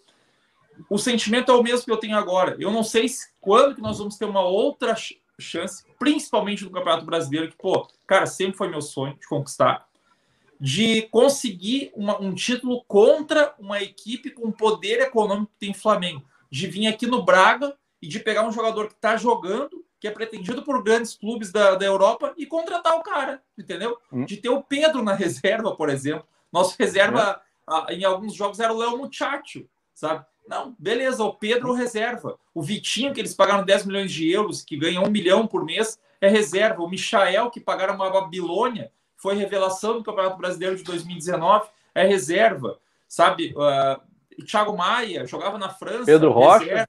[0.89, 2.57] o sentimento é o mesmo que eu tenho agora.
[2.59, 4.95] Eu não sei se, quando que nós vamos ter uma outra
[5.39, 9.87] chance, principalmente no Campeonato Brasileiro, que, pô, cara, sempre foi meu sonho de conquistar,
[10.59, 16.25] de conseguir uma, um título contra uma equipe com poder econômico que tem Flamengo.
[16.51, 20.11] De vir aqui no Braga e de pegar um jogador que está jogando que é
[20.11, 23.99] pretendido por grandes clubes da, da Europa e contratar o cara, entendeu?
[24.13, 24.25] Hum.
[24.25, 26.27] De ter o Pedro na reserva, por exemplo.
[26.53, 27.41] Nosso reserva,
[27.89, 27.95] é.
[27.95, 30.25] em alguns jogos, era o Léo Muchacho, sabe?
[30.49, 32.39] Não, beleza, o Pedro reserva.
[32.55, 35.99] O Vitinho, que eles pagaram 10 milhões de euros, que ganha um milhão por mês,
[36.21, 36.83] é reserva.
[36.83, 42.79] O Michael, que pagaram uma Babilônia, foi revelação do Campeonato Brasileiro de 2019, é reserva.
[43.09, 43.55] Sabe?
[43.57, 44.01] Uh,
[44.41, 46.05] o Thiago Maia jogava na França.
[46.05, 46.87] Pedro Rocha.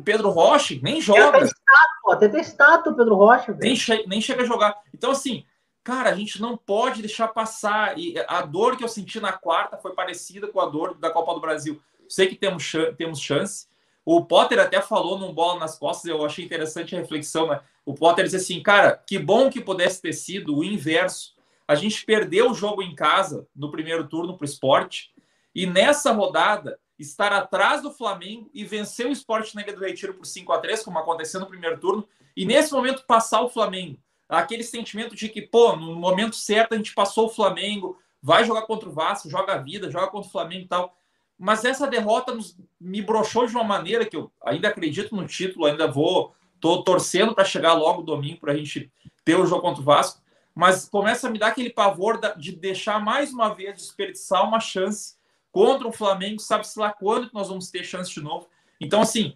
[0.00, 1.38] Pedro Rocha nem joga.
[1.38, 3.56] Até estátua, até estátua Pedro Rocha.
[3.60, 4.76] Nem, che nem chega a jogar.
[4.94, 5.44] Então, assim,
[5.82, 7.98] cara, a gente não pode deixar passar.
[7.98, 11.34] E a dor que eu senti na quarta foi parecida com a dor da Copa
[11.34, 11.80] do Brasil.
[12.08, 13.68] Sei que temos, temos chance.
[14.04, 17.60] O Potter até falou num bola nas costas, eu achei interessante a reflexão, né?
[17.84, 21.34] O Potter disse assim, cara, que bom que pudesse ter sido o inverso.
[21.68, 25.12] A gente perdeu o jogo em casa no primeiro turno para o esporte,
[25.54, 30.26] e nessa rodada estar atrás do Flamengo e vencer o esporte Ilha do Retiro por
[30.26, 33.98] 5 a 3 como aconteceu no primeiro turno, e nesse momento passar o Flamengo.
[34.28, 38.62] Aquele sentimento de que, pô, no momento certo a gente passou o Flamengo, vai jogar
[38.62, 40.96] contra o Vasco, joga a vida, joga contra o Flamengo e tal.
[41.38, 45.64] Mas essa derrota nos, me broxou de uma maneira que eu ainda acredito no título,
[45.64, 48.92] ainda vou, tô torcendo para chegar logo domingo para a gente
[49.24, 50.20] ter o jogo contra o Vasco,
[50.54, 55.18] mas começa a me dar aquele pavor de deixar mais uma vez desperdiçar uma chance
[55.52, 58.48] contra o Flamengo, sabe-se lá quando que nós vamos ter chance de novo.
[58.80, 59.34] Então, assim,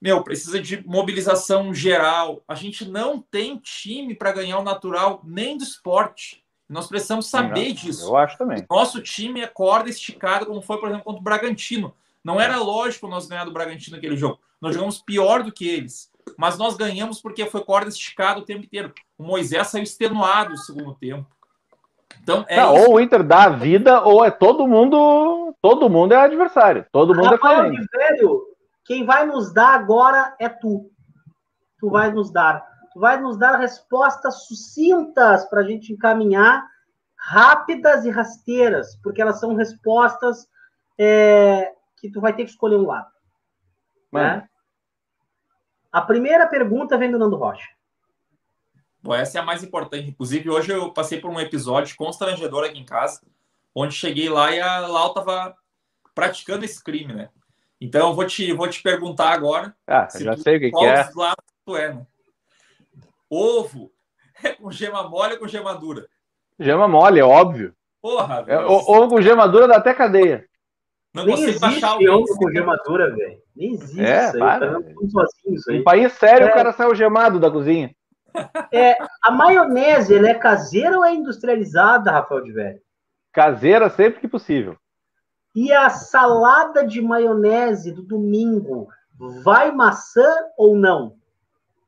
[0.00, 2.42] meu, precisa de mobilização geral.
[2.46, 6.44] A gente não tem time para ganhar o natural nem do esporte.
[6.68, 8.04] Nós precisamos saber não, disso.
[8.06, 8.64] Eu acho também.
[8.68, 11.94] Nosso time é corda esticada, como foi, por exemplo, contra o Bragantino.
[12.22, 14.40] Não era lógico nós ganhar do Bragantino naquele jogo.
[14.60, 16.10] Nós jogamos pior do que eles.
[16.38, 18.92] Mas nós ganhamos porque foi corda esticada o tempo inteiro.
[19.18, 21.26] O Moisés saiu extenuado no segundo tempo.
[22.22, 25.54] Então, é não, ou o Inter dá a vida, ou é todo mundo.
[25.60, 26.84] Todo mundo é adversário.
[26.92, 27.84] Todo mundo Rafael é Flamengo.
[27.92, 28.42] Velho,
[28.84, 30.90] quem vai nos dar agora é tu.
[31.78, 32.66] Tu vai nos dar.
[32.92, 36.66] Tu vai nos dar respostas sucintas para a gente encaminhar,
[37.16, 40.46] rápidas e rasteiras, porque elas são respostas
[40.98, 43.10] é, que tu vai ter que escolher um lado.
[44.12, 44.46] Né?
[45.90, 47.68] A primeira pergunta vem do Nando Rocha.
[49.04, 50.08] Bom, essa é a mais importante.
[50.08, 53.20] Inclusive, hoje eu passei por um episódio constrangedor aqui em casa,
[53.74, 55.54] onde cheguei lá e a Lau estava
[56.14, 57.28] praticando esse crime, né?
[57.78, 59.76] Então, eu vou te, vou te perguntar agora.
[59.86, 61.06] Ah, já tu, sei o que, que é.
[61.14, 61.34] Lá
[61.66, 62.06] tu é, né?
[63.28, 63.92] Ovo
[64.42, 66.08] é com gema mole ou com gema dura?
[66.58, 67.74] Gema mole, é óbvio.
[68.00, 70.46] Porra, é, Ovo com gema dura dá até cadeia.
[71.12, 73.38] Não Nem existe baixar ovo com gema dura, velho.
[73.54, 74.40] Nem existe é, isso aí.
[74.40, 74.72] Para.
[74.72, 75.76] Tá sozinho, isso aí.
[75.76, 76.50] Em país sério, é.
[76.50, 77.94] o cara saiu gemado da cozinha.
[78.72, 82.80] É, a maionese, ela é caseira ou é industrializada, Rafael de Velho?
[83.32, 84.76] Caseira sempre que possível.
[85.54, 88.88] E a salada de maionese do domingo
[89.42, 91.16] vai maçã ou não?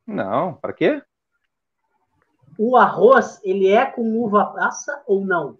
[0.06, 1.02] Não, para quê?
[2.58, 5.58] O arroz, ele é com uva passa ou não?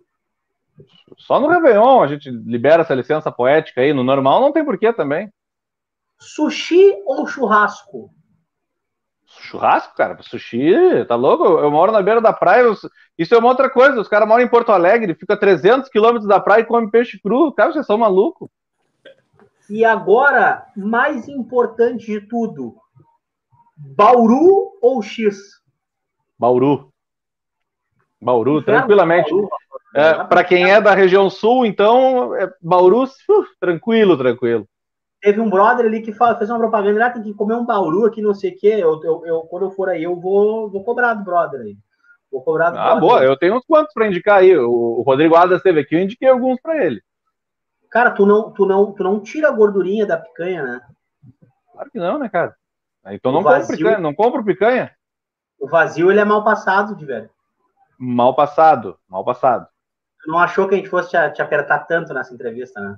[1.19, 3.93] Só no Réveillon a gente libera essa licença poética aí.
[3.93, 5.33] No normal não tem porquê também.
[6.19, 8.11] Sushi ou churrasco?
[9.41, 10.73] Churrasco, cara, sushi,
[11.07, 11.45] tá louco?
[11.45, 12.65] Eu moro na beira da praia,
[13.19, 14.01] isso é uma outra coisa.
[14.01, 17.21] Os caras moram em Porto Alegre, fica a 300 quilômetros da praia e come peixe
[17.21, 17.53] cru.
[17.53, 18.49] Cara, vocês são malucos.
[19.69, 22.77] E agora, mais importante de tudo,
[23.77, 25.37] Bauru ou X?
[26.39, 26.93] Bauru.
[28.21, 29.31] Bauru, tranquilamente.
[29.95, 33.09] É, Para quem é da região sul, então, é, Bauru,
[33.61, 34.69] tranquilo, tranquilo.
[35.27, 37.67] Teve um brother ali que fala, fez uma propaganda, lá ah, tem que comer um
[37.67, 38.77] bauru aqui, não sei o quê.
[38.79, 41.77] Eu, eu, eu, quando eu for aí, eu vou, vou cobrar do brother aí.
[42.31, 43.01] Vou cobrar do Ah, brother.
[43.01, 44.57] boa, eu tenho uns quantos para indicar aí.
[44.57, 47.03] O, o Rodrigo Adas esteve aqui, eu indiquei alguns para ele.
[47.91, 50.81] Cara, tu não, tu, não, tu não tira a gordurinha da picanha, né?
[51.73, 52.55] Claro que não, né, cara?
[53.07, 54.93] Então não compro picanha, não compro picanha.
[55.59, 57.29] O vazio, ele é mal passado, de velho.
[57.99, 59.67] Mal passado, mal passado.
[60.23, 62.97] Tu não achou que a gente fosse te, te apertar tanto nessa entrevista, né?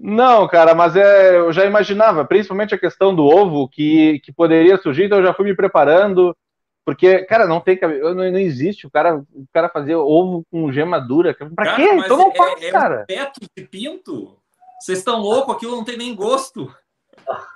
[0.00, 4.78] Não, cara, mas é, eu já imaginava, principalmente a questão do ovo que, que poderia
[4.78, 6.36] surgir, então eu já fui me preparando,
[6.84, 11.00] porque, cara, não tem não, não existe o cara, o cara fazer ovo com gema
[11.00, 11.34] dura.
[11.34, 11.90] Pra cara, quê?
[11.94, 13.02] Então não é, faz, é cara.
[13.02, 14.38] Um teto de pinto?
[14.80, 16.72] Vocês estão loucos, aquilo não tem nem gosto.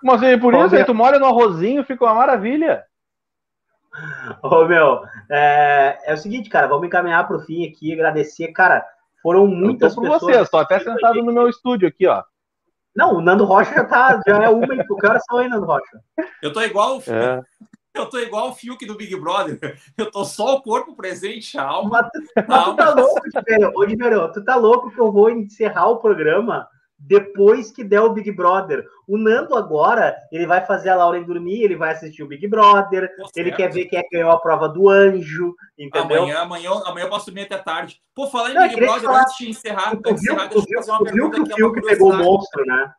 [0.02, 2.84] Mas é por isso, aí tu molha no arrozinho, fica uma maravilha.
[4.42, 8.84] Ô, meu, é, é o seguinte, cara, vamos encaminhar para o fim aqui, agradecer, cara,
[9.22, 10.36] foram muitas eu tô pessoas...
[10.36, 12.22] Você, estou até sentado no meu estúdio aqui, ó.
[12.94, 15.66] Não, o Nando Rocha já, tá, já é uma e que horas são aí, Nando
[15.66, 16.00] Rocha?
[16.42, 17.42] Eu tô igual o é.
[17.94, 19.78] Eu tô igual o Fiuk do Big Brother.
[19.98, 22.10] Eu tô só o corpo presente, a alma.
[22.14, 23.72] Mas, mas tu tá louco, velho.
[23.74, 26.66] Ô, Diverão, tu tá louco que eu vou encerrar o programa
[27.04, 28.86] depois que der o Big Brother.
[29.06, 33.14] O Nando agora, ele vai fazer a Lauren dormir, ele vai assistir o Big Brother,
[33.16, 36.22] Pô, ele quer ver quem é que ganhou a prova do anjo, entendeu?
[36.22, 38.00] Amanhã, amanhã, amanhã eu posso dormir até tarde.
[38.14, 39.20] Pô, falar em Não, Big Brother, falar...
[39.22, 42.16] antes de encerrar, tu, viu, encerrar, tu, viu, tu viu que o Fiuk pegou o
[42.16, 42.92] monstro, né?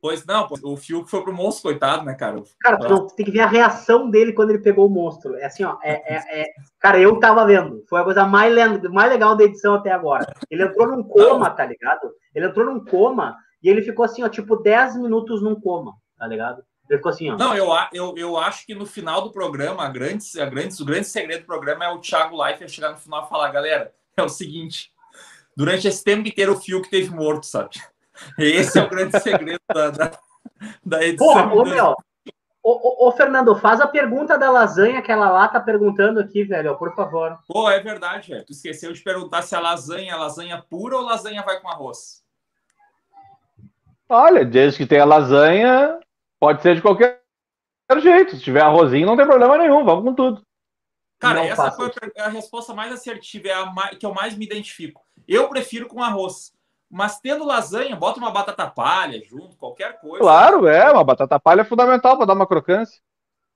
[0.00, 2.42] Pois não, o Fiuk foi pro monstro, coitado, né, cara?
[2.60, 5.36] Cara, tu tem que ver a reação dele quando ele pegou o monstro.
[5.36, 5.76] É assim, ó.
[5.80, 6.46] É, é, é...
[6.80, 7.84] Cara, eu tava vendo.
[7.88, 8.52] Foi a coisa mais,
[8.90, 10.26] mais legal da edição até agora.
[10.50, 12.12] Ele entrou num coma, tá ligado?
[12.34, 16.26] Ele entrou num coma e ele ficou assim, ó, tipo, 10 minutos num coma, tá
[16.26, 16.62] ligado?
[16.88, 17.36] Ele ficou assim, ó.
[17.36, 20.84] Não, eu, eu, eu acho que no final do programa, a grande, a grande, o
[20.84, 24.22] grande segredo do programa é o Thiago Leifert chegar no final e falar, galera, é
[24.22, 24.90] o seguinte,
[25.56, 27.70] durante esse tempo inteiro o Fiuk teve morto, sabe?
[28.38, 30.12] Esse é o grande segredo da, da,
[30.84, 31.26] da edição.
[31.26, 31.96] Porra, ô, meu,
[32.62, 36.44] ô, ô, ô, Fernando, faz a pergunta da lasanha que ela lá tá perguntando aqui,
[36.44, 37.38] velho, por favor.
[37.48, 38.44] Pô, é verdade, velho.
[38.44, 42.21] Tu esqueceu de perguntar se a lasanha é lasanha pura ou lasanha vai com arroz.
[44.12, 45.98] Olha, desde que tenha lasanha,
[46.38, 47.22] pode ser de qualquer
[47.98, 48.36] jeito.
[48.36, 50.42] Se tiver arrozinho, não tem problema nenhum, vamos com tudo.
[51.18, 54.44] Cara, não essa foi a resposta mais assertiva, é a mais, que eu mais me
[54.44, 55.02] identifico.
[55.26, 56.52] Eu prefiro com arroz.
[56.90, 60.18] Mas tendo lasanha, bota uma batata palha junto, qualquer coisa.
[60.18, 63.00] Claro, é, uma batata palha é fundamental para dar uma crocância.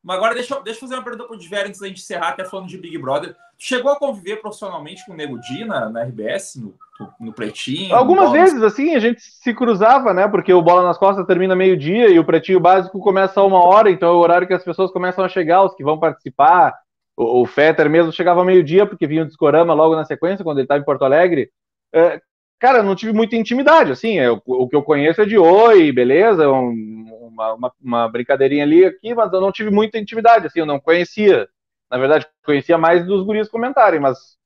[0.06, 2.28] Mas agora deixa, deixa eu fazer uma pergunta para o Diver antes da gente encerrar,
[2.28, 3.34] até falando de Big Brother.
[3.58, 6.74] chegou a conviver profissionalmente com o Nego Di na, na RBS, no,
[7.18, 7.92] no Pretinho?
[7.92, 10.28] Algumas vezes, assim, a gente se cruzava, né?
[10.28, 13.90] Porque o Bola nas Costas termina meio-dia e o Pretinho Básico começa a uma hora,
[13.90, 16.72] então é o horário que as pessoas começam a chegar, os que vão participar.
[17.16, 20.66] O, o Fetter mesmo chegava meio-dia, porque vinha o Discorama logo na sequência, quando ele
[20.66, 21.50] estava em Porto Alegre.
[21.92, 22.20] É,
[22.58, 26.50] cara, não tive muita intimidade, assim, é, o, que eu conheço é de oi, beleza,
[26.50, 30.66] um, uma, uma, uma, brincadeirinha ali aqui, mas eu não tive muita intimidade, assim, eu
[30.66, 31.48] não conhecia,
[31.90, 34.36] na verdade, conhecia mais dos guris comentarem, mas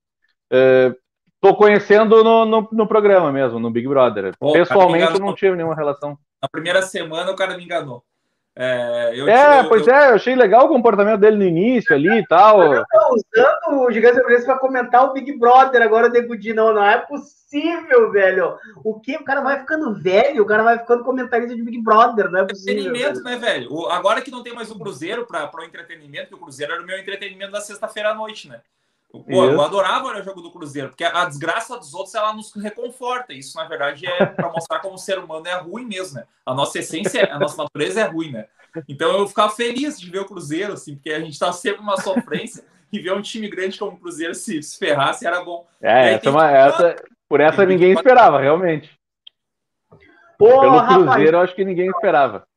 [0.50, 0.92] é,
[1.40, 4.36] tô conhecendo no, no, no, programa mesmo, no Big Brother.
[4.38, 6.18] Pô, Pessoalmente, eu não tive nenhuma relação.
[6.42, 8.04] Na primeira semana, o cara me enganou.
[8.62, 9.94] É, eu, é eu, pois eu...
[9.94, 12.62] é, eu achei legal o comportamento dele no início ali e tal.
[12.62, 16.52] Eu tô usando o Gigante Sobrense para comentar o Big Brother agora, Degudi.
[16.52, 18.58] Não, não é possível, velho.
[18.84, 19.16] O que?
[19.16, 22.44] O cara vai ficando velho, o cara vai ficando comentarista de Big Brother, não é
[22.44, 22.80] possível.
[22.80, 23.40] Entretenimento, velho.
[23.40, 23.72] né, velho?
[23.72, 26.82] O, agora que não tem mais o Cruzeiro para o entretenimento, que o Cruzeiro era
[26.82, 28.60] o meu entretenimento da sexta-feira à noite, né?
[29.12, 33.32] Pô, eu adorava o jogo do Cruzeiro, porque a desgraça dos outros ela nos reconforta.
[33.32, 36.26] Isso, na verdade, é para mostrar como o ser humano é ruim mesmo, né?
[36.46, 38.46] A nossa essência, a nossa natureza é ruim, né?
[38.88, 41.96] Então eu ficava feliz de ver o Cruzeiro, assim, porque a gente tá sempre numa
[41.96, 45.66] sofrência e ver um time grande como o Cruzeiro se, se ferrasse era bom.
[45.82, 46.96] É, essa, é uma, essa,
[47.28, 48.96] por essa ninguém esperava, realmente.
[50.38, 52.48] Pô, Pelo Cruzeiro, rapaz, eu acho que ninguém esperava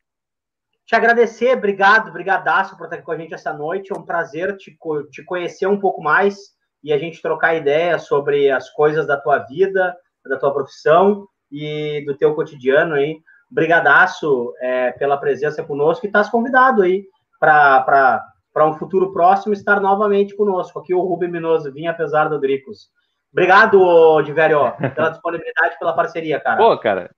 [0.86, 3.92] te agradecer, obrigado, brigadaço por estar aqui com a gente essa noite.
[3.94, 4.78] É um prazer te,
[5.12, 6.54] te conhecer um pouco mais
[6.84, 12.04] e a gente trocar ideia sobre as coisas da tua vida, da tua profissão e
[12.06, 13.18] do teu cotidiano aí.
[13.50, 17.06] Brigadaço é, pela presença conosco e estás convidado aí
[17.40, 18.22] para
[18.58, 20.80] um futuro próximo estar novamente conosco.
[20.80, 22.90] Aqui o Rubem Minoso, vinha apesar do Dricos.
[23.32, 26.58] Obrigado, Diverio, pela disponibilidade, pela parceria, cara.
[26.58, 27.10] Pô, cara,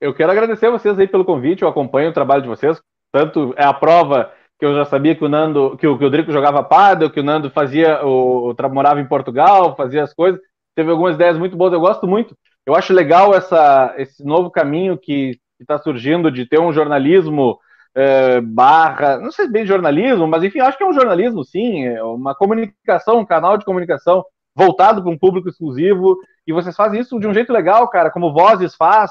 [0.00, 2.80] eu quero agradecer a vocês aí pelo convite, eu acompanho o trabalho de vocês,
[3.12, 6.10] tanto é a prova que eu já sabia que o Nando, que o, que o
[6.10, 10.40] Drico jogava pádel, que o Nando fazia, o, morava em Portugal, fazia as coisas,
[10.74, 12.36] teve algumas ideias muito boas, eu gosto muito.
[12.64, 17.58] Eu acho legal essa, esse novo caminho que está surgindo de ter um jornalismo
[17.94, 22.02] é, barra, não sei bem jornalismo, mas enfim, acho que é um jornalismo sim, é
[22.02, 24.24] uma comunicação, um canal de comunicação
[24.54, 28.32] voltado para um público exclusivo, e vocês fazem isso de um jeito legal, cara, como
[28.32, 29.10] Vozes faz,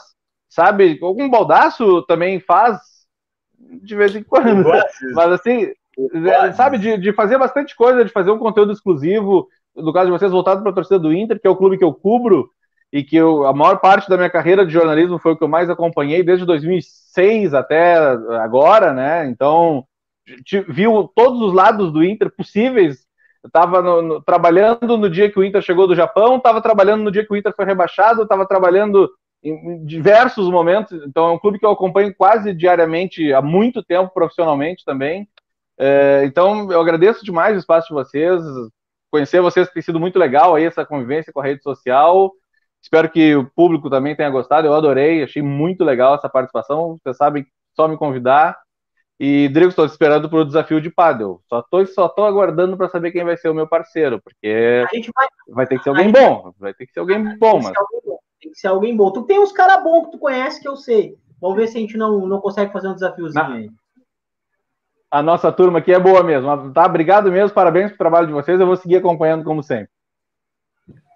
[0.55, 0.97] sabe?
[1.01, 2.79] Algum baldaço também faz
[3.83, 4.63] de vez em quando.
[5.13, 5.67] Mas assim,
[6.55, 10.31] sabe, de, de fazer bastante coisa, de fazer um conteúdo exclusivo, no caso de vocês,
[10.31, 12.49] voltado para a torcida do Inter, que é o clube que eu cubro
[12.91, 15.49] e que eu, a maior parte da minha carreira de jornalismo foi o que eu
[15.49, 17.97] mais acompanhei desde 2006 até
[18.41, 19.27] agora, né?
[19.27, 19.83] Então,
[20.69, 23.05] viu todos os lados do Inter possíveis.
[23.43, 23.83] Eu estava
[24.25, 27.35] trabalhando no dia que o Inter chegou do Japão, estava trabalhando no dia que o
[27.35, 29.11] Inter foi rebaixado, estava trabalhando
[29.45, 30.91] em diversos momentos.
[31.05, 35.29] Então, é um clube que eu acompanho quase diariamente há muito tempo, profissionalmente também.
[35.77, 38.41] É, então, eu agradeço demais o espaço de vocês.
[39.11, 42.31] Conhecer vocês tem sido muito legal aí, essa convivência com a rede social.
[42.81, 44.67] Espero que o público também tenha gostado.
[44.67, 46.97] Eu adorei, achei muito legal essa participação.
[46.97, 47.45] Vocês sabem,
[47.75, 48.57] só me convidar.
[49.19, 51.39] E, Drigo, estou esperando para o desafio de Paddle.
[51.47, 54.83] Só estou só tô aguardando para saber quem vai ser o meu parceiro, porque
[55.15, 55.27] vai...
[55.49, 55.67] vai...
[55.67, 56.53] ter que ser alguém bom.
[56.59, 57.73] Vai ter que ser alguém bom, mas.
[58.45, 59.11] Tem que ser alguém bom.
[59.11, 61.17] Tu tem uns caras bons que tu conhece que eu sei.
[61.41, 63.55] Vamos ver se a gente não, não consegue fazer um desafiozinho Na...
[63.55, 63.71] aí.
[65.09, 66.71] A nossa turma aqui é boa mesmo.
[66.71, 66.85] Tá?
[66.85, 68.59] Obrigado mesmo, parabéns pelo trabalho de vocês.
[68.59, 69.89] Eu vou seguir acompanhando como sempre.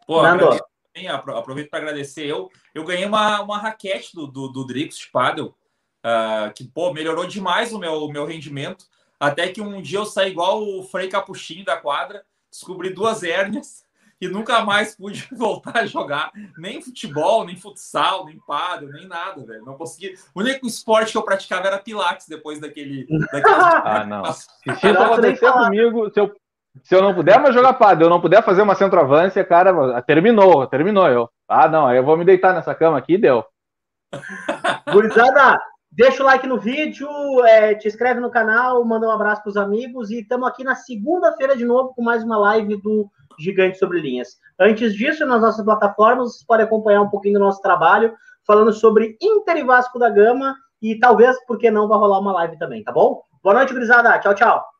[0.07, 2.26] Pô, aproveito para agradecer.
[2.26, 5.53] Eu, eu ganhei uma, uma raquete do, do, do Drix de Paddle,
[6.03, 8.85] uh, que pô, melhorou demais o meu, o meu rendimento.
[9.19, 13.88] Até que um dia eu saí igual o Frei Capuchinho da quadra, descobri duas hérnias
[14.19, 19.43] que nunca mais pude voltar a jogar nem futebol, nem futsal, nem pádel, nem nada,
[19.45, 19.63] velho.
[19.63, 20.13] Não consegui.
[20.35, 23.07] O único esporte que eu praticava era pilates depois daquele.
[23.45, 24.25] ah, não.
[24.25, 26.35] Se isso acontecer comigo, se eu,
[26.83, 30.67] se eu não puder mais jogar pádel, eu não puder fazer uma centroavância, cara, terminou,
[30.67, 31.29] terminou eu.
[31.47, 33.45] Ah, não, aí eu vou me deitar nessa cama aqui, deu.
[34.91, 37.07] Gurizada, deixa o like no vídeo,
[37.45, 40.75] é, te inscreve no canal, manda um abraço para os amigos e estamos aqui na
[40.75, 43.09] segunda-feira de novo com mais uma live do
[43.39, 44.37] Gigante Sobre Linhas.
[44.59, 48.13] Antes disso, nas nossas plataformas, você pode acompanhar um pouquinho do nosso trabalho,
[48.45, 52.33] falando sobre Inter e Vasco da Gama e talvez, por que não, vai rolar uma
[52.33, 53.21] live também, tá bom?
[53.43, 54.17] Boa noite, gurizada.
[54.19, 54.78] Tchau, tchau.